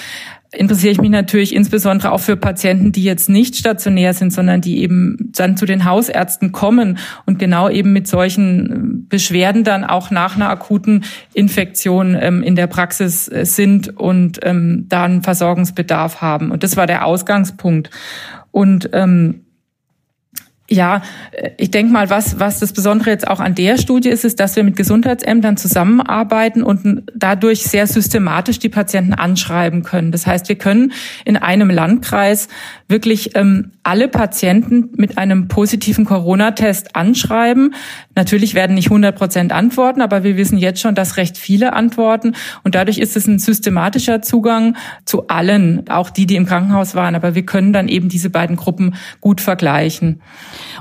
interessiere 0.53 0.93
ich 0.93 1.01
mich 1.01 1.11
natürlich 1.11 1.55
insbesondere 1.55 2.11
auch 2.11 2.21
für 2.21 2.37
Patienten, 2.37 2.93
die 2.93 3.05
jetzt 3.05 3.29
nicht 3.29 3.57
stationär 3.57 4.15
sind, 4.15 4.33
sondern 4.33 4.61
die 4.61 4.83
eben 4.83 5.31
dann 5.37 5.57
zu 5.59 5.67
den 5.67 5.85
Hausärzten 5.85 6.53
kommen 6.53 6.99
und 7.27 7.39
genau 7.39 7.69
eben 7.69 7.93
mit 7.93 8.07
solchen 8.09 9.07
Beschwerden 9.09 9.63
dann 9.63 9.85
auch 9.85 10.11
nach 10.11 10.37
einer 10.37 10.49
akuten 10.49 11.05
Infektion 11.35 12.17
ähm, 12.19 12.43
in 12.43 12.57
der 12.57 12.67
Praxis 12.67 13.29
äh, 13.29 13.45
sind 13.45 13.99
und 13.99 14.41
ähm, 14.43 14.87
da 14.89 15.05
einen 15.05 15.23
Versorgungsbedarf 15.23 16.23
haben. 16.23 16.51
Und 16.51 16.63
das 16.63 16.77
war 16.77 16.87
der 16.87 17.05
Ausgangspunkt. 17.05 17.91
Und 18.51 18.89
ähm, 18.95 19.43
ja, 20.71 21.03
äh, 21.33 21.51
ich 21.57 21.71
denke 21.71 21.93
mal, 21.93 22.11
was, 22.11 22.39
was 22.39 22.61
das 22.61 22.73
Besondere 22.73 23.11
jetzt 23.11 23.27
auch 23.27 23.41
an 23.41 23.55
der 23.55 23.79
Studie 23.79 24.11
ist, 24.11 24.25
ist, 24.25 24.39
dass 24.41 24.57
wir 24.57 24.65
mit 24.65 24.77
Gesundheitsämtern 24.77 25.57
zusammenarbeiten 25.57 26.63
und 26.63 27.05
dadurch 27.15 27.63
sehr 27.63 27.87
systematisch 27.87 28.59
die 28.59 28.69
Patienten 28.69 29.15
anschreiben 29.15 29.83
können. 29.83 30.13
Das 30.13 30.27
heißt, 30.27 30.49
wir 30.49 30.57
können 30.57 30.93
in 31.25 31.37
einem 31.37 31.71
Landkreis 31.71 32.49
wirklich 32.89 33.35
ähm, 33.37 33.73
alle 33.83 34.09
Patienten 34.09 34.91
mit 34.97 35.17
einem 35.19 35.49
positiven 35.49 36.05
Corona-Test 36.05 36.95
anschreiben. 36.95 37.75
Natürlich 38.15 38.55
werden 38.55 38.75
nicht 38.75 38.87
100 38.89 39.17
Prozent 39.17 39.53
antworten, 39.53 40.03
aber 40.03 40.25
wir 40.25 40.37
wissen 40.37 40.59
jetzt 40.59 40.81
schon, 40.81 40.95
dass 40.95 41.17
recht 41.17 41.39
viele 41.39 41.73
antworten. 41.73 42.35
Und 42.65 42.75
dadurch 42.75 42.99
ist 42.99 43.17
es 43.17 43.27
ein 43.27 43.39
systematischer 43.39 44.21
Zugang 44.21 44.77
zu 45.05 45.29
allen, 45.29 45.89
auch 45.89 46.11
die, 46.11 46.27
die 46.27 46.37
im 46.37 46.47
Krankenhaus 46.47 46.95
waren. 46.95 47.15
Aber 47.15 47.35
wir 47.35 47.47
können 47.47 47.73
dann 47.73 47.89
eben 47.89 48.09
diese 48.09 48.29
beiden 48.29 48.57
Gruppen 48.57 48.95
gut 49.21 49.41
vergleichen. 49.41 50.21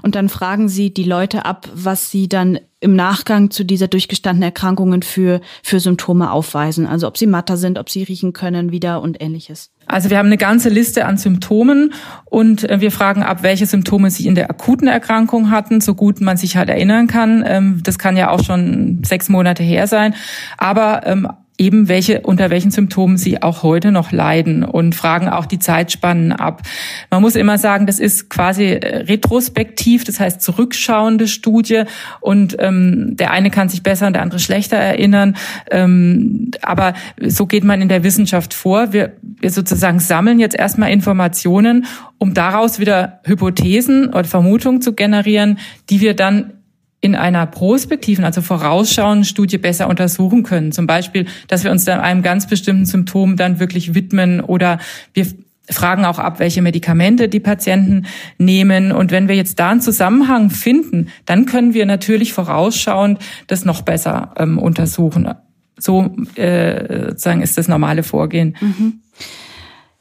Und 0.01 0.15
dann 0.15 0.29
fragen 0.29 0.69
Sie 0.69 0.93
die 0.93 1.03
Leute 1.03 1.45
ab, 1.45 1.67
was 1.73 2.11
sie 2.11 2.27
dann 2.27 2.59
im 2.79 2.95
Nachgang 2.95 3.49
zu 3.49 3.63
dieser 3.63 3.87
durchgestandenen 3.87 4.49
Erkrankungen 4.49 5.01
für, 5.01 5.41
für 5.63 5.79
Symptome 5.79 6.31
aufweisen. 6.31 6.85
Also 6.85 7.07
ob 7.07 7.17
sie 7.17 7.25
matter 7.25 7.57
sind, 7.57 7.79
ob 7.79 7.89
sie 7.89 8.03
riechen 8.03 8.33
können 8.33 8.71
wieder 8.71 9.01
und 9.01 9.19
ähnliches. 9.19 9.71
Also 9.87 10.11
wir 10.11 10.19
haben 10.19 10.27
eine 10.27 10.37
ganze 10.37 10.69
Liste 10.69 11.05
an 11.05 11.17
Symptomen 11.17 11.93
und 12.25 12.69
äh, 12.69 12.79
wir 12.79 12.91
fragen 12.91 13.23
ab, 13.23 13.41
welche 13.41 13.65
Symptome 13.65 14.11
sie 14.11 14.27
in 14.27 14.35
der 14.35 14.51
akuten 14.51 14.87
Erkrankung 14.87 15.49
hatten, 15.49 15.81
so 15.81 15.95
gut 15.95 16.21
man 16.21 16.37
sich 16.37 16.55
halt 16.55 16.69
erinnern 16.69 17.07
kann. 17.07 17.43
Ähm, 17.47 17.81
das 17.83 17.97
kann 17.97 18.15
ja 18.15 18.29
auch 18.29 18.43
schon 18.43 19.01
sechs 19.03 19.27
Monate 19.27 19.63
her 19.63 19.87
sein. 19.87 20.13
Aber 20.57 21.01
ähm, 21.07 21.27
eben 21.57 21.87
welche, 21.87 22.21
unter 22.21 22.49
welchen 22.49 22.71
Symptomen 22.71 23.17
sie 23.17 23.41
auch 23.41 23.63
heute 23.63 23.91
noch 23.91 24.11
leiden 24.11 24.63
und 24.63 24.93
fragen 24.93 25.27
auch 25.27 25.45
die 25.45 25.59
Zeitspannen 25.59 26.31
ab. 26.31 26.61
Man 27.09 27.21
muss 27.21 27.35
immer 27.35 27.57
sagen, 27.57 27.87
das 27.87 27.99
ist 27.99 28.29
quasi 28.29 28.65
äh, 28.65 28.97
retrospektiv, 28.97 30.03
das 30.03 30.19
heißt 30.19 30.41
zurückschauende 30.41 31.27
Studie 31.27 31.83
und 32.21 32.55
ähm, 32.59 33.15
der 33.17 33.31
eine 33.31 33.49
kann 33.49 33.69
sich 33.69 33.81
besser 33.81 34.07
und 34.07 34.13
der 34.13 34.21
andere 34.21 34.39
schlechter 34.39 34.77
erinnern. 34.77 35.35
Ähm, 35.71 36.51
aber 36.61 36.93
so 37.25 37.47
geht 37.47 37.63
man 37.63 37.81
in 37.81 37.89
der 37.89 38.03
Wissenschaft 38.03 38.53
vor. 38.53 38.93
Wir, 38.93 39.13
wir 39.21 39.49
sozusagen 39.49 39.99
sammeln 39.99 40.39
jetzt 40.39 40.55
erstmal 40.55 40.91
Informationen, 40.91 41.85
um 42.19 42.33
daraus 42.33 42.79
wieder 42.79 43.19
Hypothesen 43.23 44.09
oder 44.09 44.25
Vermutungen 44.25 44.81
zu 44.81 44.93
generieren, 44.93 45.57
die 45.89 46.01
wir 46.01 46.15
dann 46.15 46.53
in 46.99 47.15
einer 47.15 47.45
prospektiven, 47.45 48.25
also 48.25 48.41
vorausschauenden 48.41 49.23
Studie 49.23 49.57
besser 49.57 49.87
untersuchen 49.87 50.43
können. 50.43 50.71
Zum 50.71 50.87
Beispiel, 50.87 51.27
dass 51.47 51.63
wir 51.63 51.71
uns 51.71 51.85
dann 51.85 51.99
einem 51.99 52.23
ganz 52.23 52.47
bestimmten 52.47 52.85
Symptom 52.85 53.35
dann 53.37 53.59
wirklich 53.59 53.93
widmen 53.93 54.41
oder 54.41 54.79
wir 55.13 55.27
fragen 55.69 56.05
auch 56.05 56.17
ab, 56.17 56.39
welche 56.39 56.61
Medikamente 56.61 57.29
die 57.29 57.39
Patienten 57.39 58.05
nehmen. 58.37 58.91
Und 58.91 59.11
wenn 59.11 59.27
wir 59.27 59.35
jetzt 59.35 59.59
da 59.59 59.71
einen 59.71 59.81
Zusammenhang 59.81 60.49
finden, 60.49 61.09
dann 61.25 61.45
können 61.45 61.73
wir 61.73 61.85
natürlich 61.85 62.33
vorausschauend 62.33 63.19
das 63.47 63.65
noch 63.65 63.81
besser 63.81 64.33
ähm, 64.37 64.57
untersuchen. 64.57 65.29
So 65.77 66.15
äh, 66.35 67.09
sozusagen 67.09 67.41
ist 67.41 67.57
das 67.57 67.67
normale 67.67 68.03
Vorgehen. 68.03 68.55
Mhm. 68.59 69.01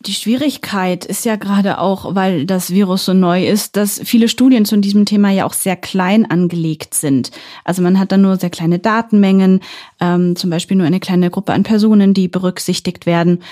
Die 0.06 0.14
Schwierigkeit 0.14 1.04
ist 1.04 1.24
ja 1.24 1.34
gerade 1.34 1.80
auch, 1.80 2.14
weil 2.14 2.46
das 2.46 2.70
Virus 2.70 3.06
so 3.06 3.12
neu 3.12 3.44
ist, 3.44 3.74
dass 3.74 4.00
viele 4.04 4.28
Studien 4.28 4.64
zu 4.64 4.76
diesem 4.76 5.04
Thema 5.04 5.30
ja 5.30 5.44
auch 5.44 5.52
sehr 5.52 5.74
klein 5.74 6.30
angelegt 6.30 6.94
sind. 6.94 7.32
Also 7.64 7.82
man 7.82 7.98
hat 7.98 8.12
dann 8.12 8.22
nur 8.22 8.36
sehr 8.36 8.50
kleine 8.50 8.78
Datenmengen, 8.78 9.60
ähm, 9.98 10.36
zum 10.36 10.50
Beispiel 10.50 10.76
nur 10.76 10.86
eine 10.86 11.00
kleine 11.00 11.28
Gruppe 11.28 11.54
an 11.54 11.64
Personen, 11.64 12.14
die 12.14 12.28
berücksichtigt 12.28 13.04
werden. 13.04 13.42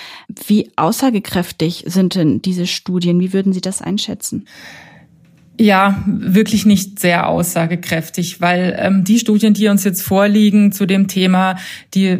Wie 0.47 0.71
aussagekräftig 0.77 1.83
sind 1.87 2.15
denn 2.15 2.41
diese 2.41 2.67
Studien? 2.67 3.19
Wie 3.19 3.33
würden 3.33 3.51
Sie 3.51 3.61
das 3.61 3.81
einschätzen? 3.81 4.47
Ja, 5.57 6.03
wirklich 6.05 6.65
nicht 6.65 6.99
sehr 6.99 7.29
aussagekräftig, 7.29 8.41
weil 8.41 8.75
ähm, 8.77 9.05
die 9.05 9.19
Studien, 9.19 9.53
die 9.53 9.69
uns 9.69 9.85
jetzt 9.85 10.01
vorliegen 10.01 10.73
zu 10.73 10.85
dem 10.85 11.07
Thema, 11.07 11.55
die 11.93 12.17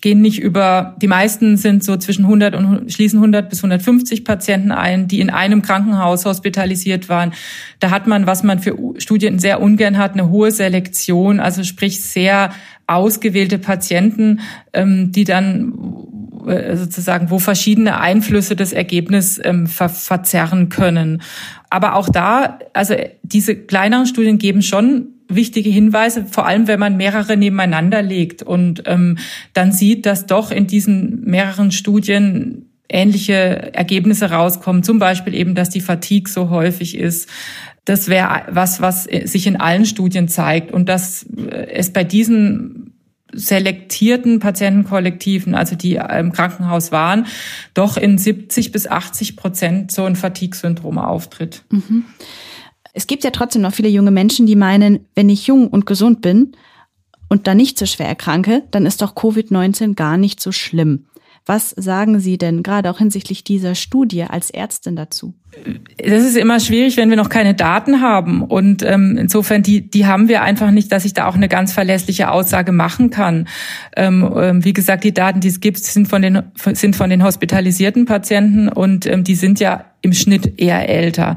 gehen 0.00 0.22
nicht 0.22 0.40
über, 0.40 0.96
die 1.02 1.06
meisten 1.06 1.58
sind 1.58 1.84
so 1.84 1.98
zwischen 1.98 2.24
100 2.24 2.54
und 2.54 2.90
schließen 2.90 3.18
100 3.18 3.50
bis 3.50 3.58
150 3.58 4.24
Patienten 4.24 4.72
ein, 4.72 5.08
die 5.08 5.20
in 5.20 5.28
einem 5.28 5.60
Krankenhaus 5.60 6.24
hospitalisiert 6.24 7.10
waren. 7.10 7.34
Da 7.80 7.90
hat 7.90 8.06
man, 8.06 8.26
was 8.26 8.44
man 8.44 8.60
für 8.60 8.78
Studien 8.96 9.38
sehr 9.38 9.60
ungern 9.60 9.98
hat, 9.98 10.14
eine 10.14 10.30
hohe 10.30 10.50
Selektion, 10.50 11.38
also 11.38 11.64
sprich 11.64 12.00
sehr 12.00 12.50
ausgewählte 12.86 13.58
Patienten, 13.58 14.40
ähm, 14.72 15.12
die 15.12 15.24
dann 15.24 15.74
sozusagen, 16.74 17.30
wo 17.30 17.38
verschiedene 17.38 18.00
Einflüsse 18.00 18.56
das 18.56 18.72
Ergebnis 18.72 19.40
ähm, 19.42 19.66
ver 19.66 19.88
verzerren 19.88 20.68
können. 20.68 21.22
Aber 21.68 21.94
auch 21.94 22.08
da, 22.08 22.58
also 22.72 22.94
diese 23.22 23.56
kleineren 23.56 24.06
Studien 24.06 24.38
geben 24.38 24.62
schon 24.62 25.08
wichtige 25.28 25.70
Hinweise, 25.70 26.26
vor 26.28 26.46
allem 26.46 26.66
wenn 26.66 26.80
man 26.80 26.96
mehrere 26.96 27.36
nebeneinander 27.36 28.02
legt 28.02 28.42
und 28.42 28.82
ähm, 28.86 29.18
dann 29.54 29.72
sieht, 29.72 30.04
dass 30.06 30.26
doch 30.26 30.50
in 30.50 30.66
diesen 30.66 31.22
mehreren 31.24 31.70
Studien 31.70 32.66
ähnliche 32.88 33.72
Ergebnisse 33.72 34.30
rauskommen. 34.30 34.82
Zum 34.82 34.98
Beispiel 34.98 35.34
eben, 35.34 35.54
dass 35.54 35.70
die 35.70 35.80
Fatigue 35.80 36.30
so 36.30 36.50
häufig 36.50 36.96
ist. 36.98 37.28
Das 37.84 38.08
wäre 38.08 38.42
was, 38.50 38.80
was 38.80 39.04
sich 39.04 39.46
in 39.46 39.56
allen 39.56 39.86
Studien 39.86 40.28
zeigt 40.28 40.72
und 40.72 40.88
dass 40.88 41.24
es 41.70 41.92
bei 41.92 42.04
diesen 42.04 42.89
selektierten 43.32 44.40
Patientenkollektiven, 44.40 45.54
also 45.54 45.76
die 45.76 45.94
im 45.94 46.32
Krankenhaus 46.32 46.92
waren, 46.92 47.26
doch 47.74 47.96
in 47.96 48.18
70 48.18 48.72
bis 48.72 48.86
80 48.86 49.36
Prozent 49.36 49.92
so 49.92 50.04
ein 50.04 50.16
Fatigue-Syndrom 50.16 50.98
auftritt. 50.98 51.62
Mhm. 51.70 52.04
Es 52.92 53.06
gibt 53.06 53.24
ja 53.24 53.30
trotzdem 53.30 53.62
noch 53.62 53.74
viele 53.74 53.88
junge 53.88 54.10
Menschen, 54.10 54.46
die 54.46 54.56
meinen, 54.56 55.06
wenn 55.14 55.28
ich 55.28 55.46
jung 55.46 55.68
und 55.68 55.86
gesund 55.86 56.22
bin 56.22 56.52
und 57.28 57.46
dann 57.46 57.56
nicht 57.56 57.78
so 57.78 57.86
schwer 57.86 58.08
erkranke, 58.08 58.64
dann 58.72 58.86
ist 58.86 59.02
doch 59.02 59.14
Covid-19 59.14 59.94
gar 59.94 60.16
nicht 60.16 60.40
so 60.40 60.50
schlimm. 60.50 61.06
Was 61.46 61.70
sagen 61.70 62.20
Sie 62.20 62.38
denn 62.38 62.62
gerade 62.62 62.90
auch 62.90 62.98
hinsichtlich 62.98 63.44
dieser 63.44 63.74
Studie 63.74 64.24
als 64.24 64.50
Ärztin 64.50 64.94
dazu? 64.94 65.34
Das 65.96 66.24
ist 66.24 66.36
immer 66.36 66.60
schwierig, 66.60 66.96
wenn 66.96 67.10
wir 67.10 67.16
noch 67.16 67.28
keine 67.28 67.54
Daten 67.54 68.00
haben. 68.00 68.42
Und 68.42 68.82
ähm, 68.82 69.16
insofern, 69.18 69.62
die, 69.62 69.90
die 69.90 70.06
haben 70.06 70.28
wir 70.28 70.42
einfach 70.42 70.70
nicht, 70.70 70.92
dass 70.92 71.04
ich 71.04 71.12
da 71.12 71.26
auch 71.26 71.34
eine 71.34 71.48
ganz 71.48 71.72
verlässliche 71.72 72.30
Aussage 72.30 72.72
machen 72.72 73.10
kann. 73.10 73.48
Ähm, 73.96 74.30
ähm, 74.36 74.64
wie 74.64 74.72
gesagt, 74.72 75.02
die 75.02 75.14
Daten, 75.14 75.40
die 75.40 75.48
es 75.48 75.60
gibt, 75.60 75.78
sind 75.78 76.08
von 76.08 76.22
den, 76.22 76.42
sind 76.54 76.94
von 76.94 77.10
den 77.10 77.24
hospitalisierten 77.24 78.04
Patienten 78.04 78.68
und 78.68 79.06
ähm, 79.06 79.24
die 79.24 79.34
sind 79.34 79.58
ja 79.58 79.86
im 80.02 80.12
Schnitt 80.12 80.60
eher 80.60 80.88
älter. 80.88 81.36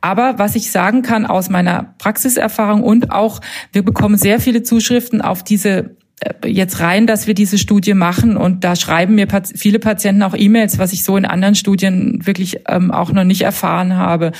Aber 0.00 0.38
was 0.38 0.56
ich 0.56 0.70
sagen 0.70 1.02
kann 1.02 1.24
aus 1.24 1.48
meiner 1.48 1.94
Praxiserfahrung 1.98 2.82
und 2.82 3.12
auch, 3.12 3.40
wir 3.72 3.84
bekommen 3.84 4.16
sehr 4.16 4.40
viele 4.40 4.62
Zuschriften 4.62 5.22
auf 5.22 5.44
diese 5.44 5.96
jetzt 6.44 6.80
rein, 6.80 7.06
dass 7.06 7.26
wir 7.26 7.34
diese 7.34 7.58
Studie 7.58 7.94
machen 7.94 8.36
und 8.36 8.64
da 8.64 8.76
schreiben 8.76 9.14
mir 9.14 9.26
viele 9.54 9.78
Patienten 9.78 10.22
auch 10.22 10.34
E-Mails, 10.36 10.78
was 10.78 10.92
ich 10.92 11.04
so 11.04 11.16
in 11.16 11.24
anderen 11.24 11.54
Studien 11.54 12.26
wirklich 12.26 12.60
ähm, 12.68 12.90
auch 12.90 13.12
noch 13.12 13.24
nicht 13.24 13.42
erfahren 13.42 13.96
habe. 13.96 14.32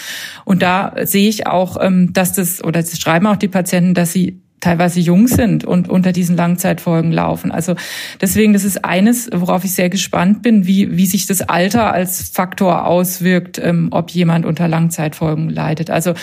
Und 0.45 0.63
da 0.63 0.95
sehe 1.03 1.29
ich 1.29 1.47
auch, 1.47 1.77
ähm, 1.81 2.13
dass 2.13 2.33
das, 2.33 2.63
oder 2.63 2.81
das 2.81 2.99
schreiben 2.99 3.27
auch 3.27 3.37
die 3.37 3.49
Patienten, 3.49 3.95
dass 3.95 4.13
sie 4.13 4.41
teilweise 4.63 5.01
jung 5.01 5.27
sind 5.27 5.65
und 5.65 5.91
unter 5.91 6.13
diesen 6.13 6.37
Langzeitfolgen 6.37 7.11
laufen. 7.11 7.51
Also 7.51 7.75
deswegen, 8.21 8.53
das 8.53 8.65
ist 8.65 8.85
eines, 8.85 9.29
worauf 9.35 9.65
ich 9.65 9.73
sehr 9.73 9.91
gespannt 9.91 10.41
bin, 10.43 10.67
wie, 10.67 10.97
wie 10.97 11.05
sich 11.05 11.27
das 11.27 11.43
Alter 11.43 11.93
als 11.93 12.31
Faktor 12.31 12.87
auswirkt, 12.87 13.61
ähm, 13.63 13.89
ob 13.91 14.11
jemand 14.13 14.47
unter 14.47 14.69
Langzeitfolgen 14.69 15.51
leidet. 15.51 15.91
Also 15.91 16.15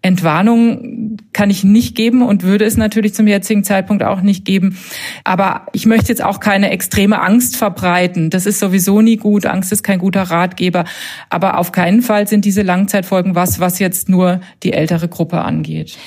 Entwarnung 0.00 1.16
kann 1.32 1.50
ich 1.50 1.64
nicht 1.64 1.96
geben 1.96 2.22
und 2.22 2.44
würde 2.44 2.64
es 2.64 2.76
natürlich 2.76 3.14
zum 3.14 3.26
jetzigen 3.26 3.64
Zeitpunkt 3.64 4.04
auch 4.04 4.20
nicht 4.20 4.44
geben. 4.44 4.78
Aber 5.24 5.66
ich 5.72 5.84
möchte 5.84 6.08
jetzt 6.08 6.22
auch 6.22 6.38
keine 6.38 6.70
extreme 6.70 7.20
Angst 7.20 7.56
verbreiten. 7.56 8.30
Das 8.30 8.46
ist 8.46 8.60
sowieso 8.60 9.02
nie 9.02 9.16
gut. 9.16 9.44
Angst 9.44 9.72
ist 9.72 9.82
kein 9.82 9.98
guter 9.98 10.22
Ratgeber. 10.22 10.84
Aber 11.30 11.58
auf 11.58 11.72
keinen 11.72 12.02
Fall 12.02 12.28
sind 12.28 12.44
diese 12.44 12.62
Langzeitfolgen 12.62 13.34
was, 13.34 13.58
was 13.58 13.80
jetzt 13.80 14.08
nur 14.08 14.40
die 14.62 14.72
ältere 14.72 15.08
Gruppe 15.08 15.40
angeht. 15.40 15.98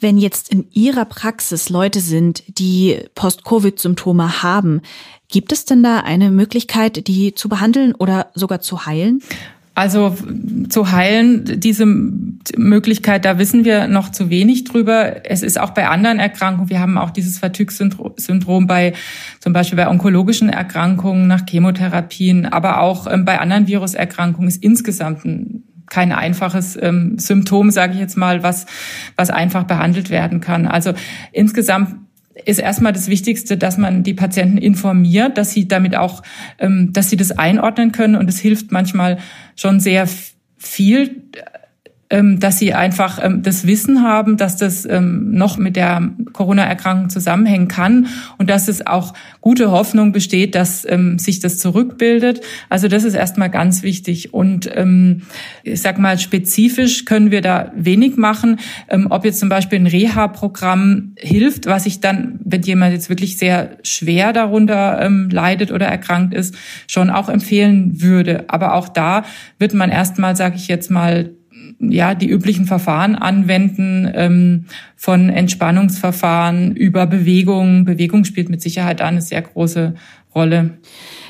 Wenn 0.00 0.18
jetzt 0.18 0.52
in 0.52 0.66
Ihrer 0.72 1.04
Praxis 1.04 1.68
Leute 1.70 2.00
sind, 2.00 2.42
die 2.58 2.98
Post-Covid-Symptome 3.14 4.42
haben, 4.42 4.82
gibt 5.28 5.52
es 5.52 5.64
denn 5.64 5.82
da 5.82 6.00
eine 6.00 6.30
Möglichkeit, 6.30 7.06
die 7.08 7.34
zu 7.34 7.48
behandeln 7.48 7.94
oder 7.94 8.28
sogar 8.34 8.60
zu 8.60 8.86
heilen? 8.86 9.22
Also 9.76 10.16
zu 10.70 10.90
heilen, 10.90 11.60
diese 11.60 11.84
Möglichkeit, 11.84 13.26
da 13.26 13.38
wissen 13.38 13.66
wir 13.66 13.88
noch 13.88 14.10
zu 14.10 14.30
wenig 14.30 14.64
drüber. 14.64 15.26
Es 15.28 15.42
ist 15.42 15.60
auch 15.60 15.70
bei 15.70 15.86
anderen 15.86 16.18
Erkrankungen. 16.18 16.70
Wir 16.70 16.80
haben 16.80 16.96
auch 16.96 17.10
dieses 17.10 17.38
Fatigue-Syndrom 17.38 18.66
bei 18.66 18.94
zum 19.38 19.52
Beispiel 19.52 19.76
bei 19.76 19.86
onkologischen 19.90 20.48
Erkrankungen 20.48 21.26
nach 21.26 21.42
Chemotherapien, 21.46 22.46
aber 22.46 22.80
auch 22.80 23.06
ähm, 23.06 23.26
bei 23.26 23.38
anderen 23.38 23.66
Viruserkrankungen 23.66 24.48
ist 24.48 24.62
insgesamt 24.62 25.26
ein 25.26 25.65
kein 25.88 26.12
einfaches 26.12 26.78
ähm, 26.80 27.18
Symptom, 27.18 27.70
sage 27.70 27.94
ich 27.94 28.00
jetzt 28.00 28.16
mal, 28.16 28.42
was, 28.42 28.66
was 29.16 29.30
einfach 29.30 29.64
behandelt 29.64 30.10
werden 30.10 30.40
kann. 30.40 30.66
Also 30.66 30.92
insgesamt 31.32 31.96
ist 32.44 32.58
erstmal 32.58 32.92
das 32.92 33.08
Wichtigste, 33.08 33.56
dass 33.56 33.78
man 33.78 34.02
die 34.02 34.14
Patienten 34.14 34.58
informiert, 34.58 35.38
dass 35.38 35.52
sie 35.52 35.68
damit 35.68 35.96
auch, 35.96 36.22
ähm, 36.58 36.92
dass 36.92 37.10
sie 37.10 37.16
das 37.16 37.32
einordnen 37.32 37.92
können. 37.92 38.14
Und 38.14 38.28
es 38.28 38.38
hilft 38.38 38.72
manchmal 38.72 39.18
schon 39.56 39.80
sehr 39.80 40.06
viel, 40.58 41.22
dass 42.08 42.58
sie 42.58 42.72
einfach 42.72 43.18
ähm, 43.22 43.42
das 43.42 43.66
Wissen 43.66 44.02
haben, 44.02 44.36
dass 44.36 44.56
das 44.56 44.86
ähm, 44.86 45.32
noch 45.32 45.58
mit 45.58 45.76
der 45.76 46.10
Corona-Erkrankung 46.32 47.10
zusammenhängen 47.10 47.68
kann 47.68 48.06
und 48.38 48.48
dass 48.48 48.68
es 48.68 48.86
auch 48.86 49.12
gute 49.40 49.70
Hoffnung 49.70 50.12
besteht, 50.12 50.54
dass 50.54 50.86
sich 51.16 51.40
das 51.40 51.58
zurückbildet. 51.58 52.40
Also 52.68 52.88
das 52.88 53.04
ist 53.04 53.14
erstmal 53.14 53.48
ganz 53.48 53.82
wichtig. 53.82 54.34
Und 54.34 54.68
ich 55.62 55.80
sag 55.80 55.98
mal, 55.98 56.18
spezifisch 56.18 57.04
können 57.04 57.30
wir 57.30 57.42
da 57.42 57.70
wenig 57.76 58.16
machen. 58.16 58.58
Ob 59.08 59.24
jetzt 59.24 59.38
zum 59.38 59.48
Beispiel 59.48 59.78
ein 59.78 59.86
Reha-Programm 59.86 61.12
hilft, 61.16 61.66
was 61.66 61.86
ich 61.86 62.00
dann, 62.00 62.40
wenn 62.44 62.62
jemand 62.62 62.92
jetzt 62.92 63.08
wirklich 63.08 63.38
sehr 63.38 63.78
schwer 63.82 64.32
darunter 64.32 65.08
leidet 65.30 65.70
oder 65.70 65.86
erkrankt 65.86 66.34
ist, 66.34 66.56
schon 66.88 67.08
auch 67.10 67.28
empfehlen 67.28 68.02
würde. 68.02 68.46
Aber 68.48 68.74
auch 68.74 68.88
da 68.88 69.24
wird 69.58 69.74
man 69.74 69.90
erstmal, 69.90 70.34
sage 70.34 70.56
ich 70.56 70.66
jetzt 70.66 70.90
mal, 70.90 71.30
ja 71.78 72.14
die 72.14 72.28
üblichen 72.28 72.66
Verfahren 72.66 73.14
anwenden, 73.14 74.10
ähm, 74.14 74.64
von 74.96 75.28
Entspannungsverfahren 75.28 76.74
über 76.74 77.06
Bewegung. 77.06 77.84
Bewegung 77.84 78.24
spielt 78.24 78.48
mit 78.48 78.62
Sicherheit 78.62 79.00
eine 79.00 79.20
sehr 79.20 79.42
große 79.42 79.94
Rolle. 80.34 80.78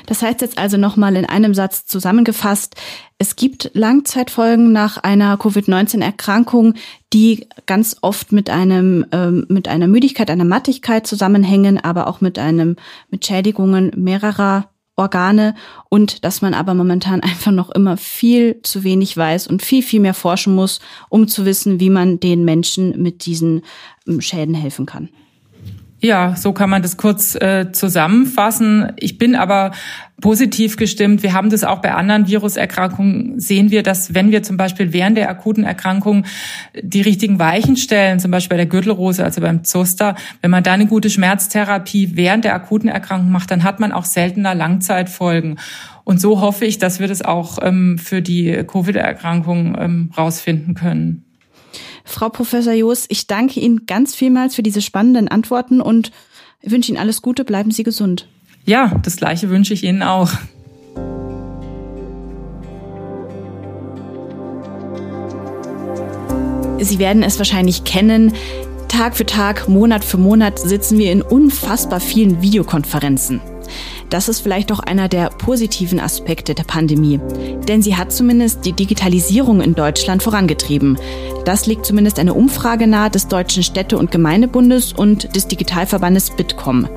Das 0.05 0.21
heißt 0.21 0.41
jetzt 0.41 0.57
also 0.57 0.77
nochmal 0.77 1.15
in 1.15 1.25
einem 1.25 1.53
Satz 1.53 1.85
zusammengefasst, 1.85 2.75
es 3.17 3.35
gibt 3.35 3.71
Langzeitfolgen 3.73 4.71
nach 4.71 4.97
einer 4.97 5.37
Covid-19-Erkrankung, 5.37 6.75
die 7.13 7.47
ganz 7.65 7.97
oft 8.01 8.31
mit 8.31 8.49
einem 8.49 9.05
ähm, 9.11 9.45
mit 9.49 9.67
einer 9.67 9.87
Müdigkeit, 9.87 10.29
einer 10.29 10.45
Mattigkeit 10.45 11.07
zusammenhängen, 11.07 11.77
aber 11.77 12.07
auch 12.07 12.21
mit 12.21 12.37
einem 12.37 12.75
mit 13.09 13.25
Schädigungen 13.25 13.91
mehrerer 13.95 14.69
Organe 14.97 15.55
und 15.89 16.25
dass 16.25 16.41
man 16.41 16.53
aber 16.53 16.73
momentan 16.73 17.21
einfach 17.21 17.51
noch 17.51 17.69
immer 17.69 17.95
viel 17.95 18.61
zu 18.63 18.83
wenig 18.83 19.15
weiß 19.15 19.47
und 19.47 19.61
viel, 19.61 19.83
viel 19.83 20.01
mehr 20.01 20.13
forschen 20.13 20.53
muss, 20.53 20.79
um 21.09 21.27
zu 21.27 21.45
wissen, 21.45 21.79
wie 21.79 21.89
man 21.89 22.19
den 22.19 22.43
Menschen 22.43 23.01
mit 23.01 23.25
diesen 23.25 23.61
ähm, 24.07 24.19
Schäden 24.19 24.55
helfen 24.55 24.85
kann. 24.85 25.09
Ja, 25.99 26.35
so 26.35 26.53
kann 26.53 26.69
man 26.69 26.83
das 26.83 26.97
kurz 26.97 27.33
äh, 27.35 27.71
zusammenfassen. 27.71 28.93
Ich 28.97 29.17
bin 29.17 29.35
aber 29.35 29.71
positiv 30.21 30.77
gestimmt. 30.77 31.23
Wir 31.23 31.33
haben 31.33 31.49
das 31.49 31.63
auch 31.63 31.79
bei 31.79 31.93
anderen 31.93 32.27
Viruserkrankungen, 32.27 33.39
sehen 33.39 33.71
wir, 33.71 33.81
dass 33.81 34.13
wenn 34.13 34.31
wir 34.31 34.43
zum 34.43 34.57
Beispiel 34.57 34.93
während 34.93 35.17
der 35.17 35.29
akuten 35.29 35.63
Erkrankung 35.63 36.25
die 36.79 37.01
richtigen 37.01 37.39
Weichen 37.39 37.77
stellen, 37.77 38.19
zum 38.19 38.29
Beispiel 38.29 38.55
bei 38.55 38.63
der 38.63 38.65
Gürtelrose, 38.67 39.23
also 39.23 39.41
beim 39.41 39.63
Zoster, 39.63 40.15
wenn 40.41 40.51
man 40.51 40.63
da 40.63 40.73
eine 40.73 40.85
gute 40.85 41.09
Schmerztherapie 41.09 42.11
während 42.13 42.45
der 42.45 42.53
akuten 42.53 42.89
Erkrankung 42.89 43.31
macht, 43.31 43.49
dann 43.49 43.63
hat 43.63 43.79
man 43.79 43.91
auch 43.91 44.05
seltener 44.05 44.53
Langzeitfolgen. 44.53 45.59
Und 46.03 46.21
so 46.21 46.41
hoffe 46.41 46.65
ich, 46.65 46.77
dass 46.77 46.99
wir 46.99 47.07
das 47.07 47.23
auch 47.23 47.57
ähm, 47.61 47.97
für 47.97 48.21
die 48.21 48.63
Covid-Erkrankung 48.65 49.75
ähm, 49.79 50.11
rausfinden 50.15 50.75
können. 50.75 51.26
Frau 52.07 52.29
Professor 52.29 52.73
Joos, 52.73 53.05
ich 53.09 53.27
danke 53.27 53.59
Ihnen 53.59 53.85
ganz 53.85 54.15
vielmals 54.15 54.55
für 54.55 54.63
diese 54.63 54.81
spannenden 54.81 55.27
Antworten 55.27 55.81
und 55.81 56.11
wünsche 56.63 56.91
Ihnen 56.91 56.99
alles 56.99 57.21
Gute. 57.21 57.43
Bleiben 57.43 57.69
Sie 57.71 57.83
gesund. 57.83 58.27
Ja, 58.65 58.99
das 59.03 59.17
Gleiche 59.17 59.49
wünsche 59.49 59.73
ich 59.73 59.83
Ihnen 59.83 60.01
auch. 60.01 60.31
Sie 66.79 66.99
werden 66.99 67.23
es 67.23 67.37
wahrscheinlich 67.39 67.83
kennen. 67.83 68.33
Tag 68.87 69.17
für 69.17 69.25
Tag, 69.25 69.67
Monat 69.67 70.05
für 70.05 70.17
Monat 70.17 70.59
sitzen 70.59 70.97
wir 70.97 71.11
in 71.11 71.21
unfassbar 71.21 71.99
vielen 71.99 72.41
Videokonferenzen. 72.41 73.41
Das 74.09 74.29
ist 74.29 74.39
vielleicht 74.39 74.71
auch 74.71 74.79
einer 74.79 75.09
der 75.09 75.29
positiven 75.29 75.99
Aspekte 75.99 76.53
der 76.53 76.63
Pandemie. 76.63 77.19
Denn 77.67 77.81
sie 77.81 77.97
hat 77.97 78.11
zumindest 78.11 78.65
die 78.65 78.73
Digitalisierung 78.73 79.61
in 79.61 79.75
Deutschland 79.75 80.23
vorangetrieben. 80.23 80.97
Das 81.45 81.65
legt 81.65 81.85
zumindest 81.85 82.19
eine 82.19 82.33
Umfrage 82.33 82.87
nahe 82.87 83.09
des 83.09 83.27
Deutschen 83.27 83.63
Städte- 83.63 83.97
und 83.97 84.11
Gemeindebundes 84.11 84.93
und 84.93 85.35
des 85.35 85.47
Digitalverbandes 85.47 86.31
Bitkom. 86.31 86.87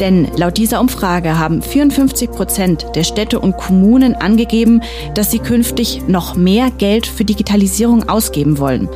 Denn 0.00 0.28
laut 0.36 0.56
dieser 0.56 0.80
Umfrage 0.80 1.38
haben 1.38 1.62
54 1.62 2.30
Prozent 2.30 2.86
der 2.94 3.04
Städte 3.04 3.38
und 3.38 3.56
Kommunen 3.56 4.14
angegeben, 4.14 4.82
dass 5.14 5.30
sie 5.30 5.38
künftig 5.38 6.02
noch 6.08 6.34
mehr 6.34 6.70
Geld 6.70 7.06
für 7.06 7.24
Digitalisierung 7.24 8.08
ausgeben 8.08 8.58
wollen. 8.58 8.88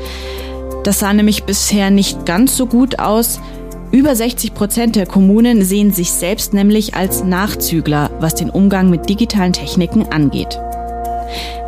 Das 0.84 0.98
sah 0.98 1.12
nämlich 1.12 1.44
bisher 1.44 1.90
nicht 1.90 2.26
ganz 2.26 2.56
so 2.56 2.66
gut 2.66 2.98
aus. 2.98 3.40
Über 3.90 4.14
60 4.14 4.52
Prozent 4.52 4.96
der 4.96 5.06
Kommunen 5.06 5.64
sehen 5.64 5.92
sich 5.92 6.12
selbst 6.12 6.52
nämlich 6.52 6.94
als 6.94 7.24
Nachzügler, 7.24 8.10
was 8.20 8.34
den 8.34 8.50
Umgang 8.50 8.90
mit 8.90 9.08
digitalen 9.08 9.54
Techniken 9.54 10.06
angeht. 10.12 10.60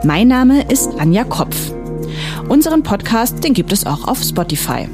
Mein 0.04 0.28
Name 0.28 0.62
ist 0.70 0.90
Anja 0.98 1.24
Kopf. 1.24 1.72
Unseren 2.46 2.82
Podcast, 2.82 3.42
den 3.42 3.54
gibt 3.54 3.72
es 3.72 3.86
auch 3.86 4.06
auf 4.06 4.22
Spotify. 4.22 4.86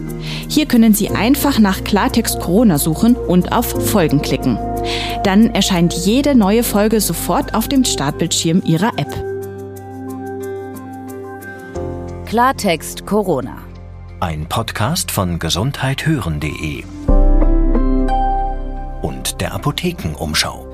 Hier 0.48 0.66
können 0.66 0.94
Sie 0.94 1.10
einfach 1.10 1.58
nach 1.58 1.82
Klartext 1.82 2.38
Corona 2.38 2.78
suchen 2.78 3.16
und 3.16 3.50
auf 3.52 3.66
Folgen 3.90 4.22
klicken. 4.22 4.56
Dann 5.24 5.52
erscheint 5.52 5.94
jede 5.94 6.36
neue 6.36 6.62
Folge 6.62 7.00
sofort 7.00 7.54
auf 7.54 7.66
dem 7.66 7.84
Startbildschirm 7.84 8.62
Ihrer 8.64 8.92
App. 8.98 9.12
Klartext 12.26 13.04
Corona. 13.04 13.58
Ein 14.20 14.46
Podcast 14.48 15.10
von 15.10 15.38
gesundheithören.de 15.40 16.84
und 16.84 16.95
der 19.40 19.52
Apothekenumschau. 19.52 20.65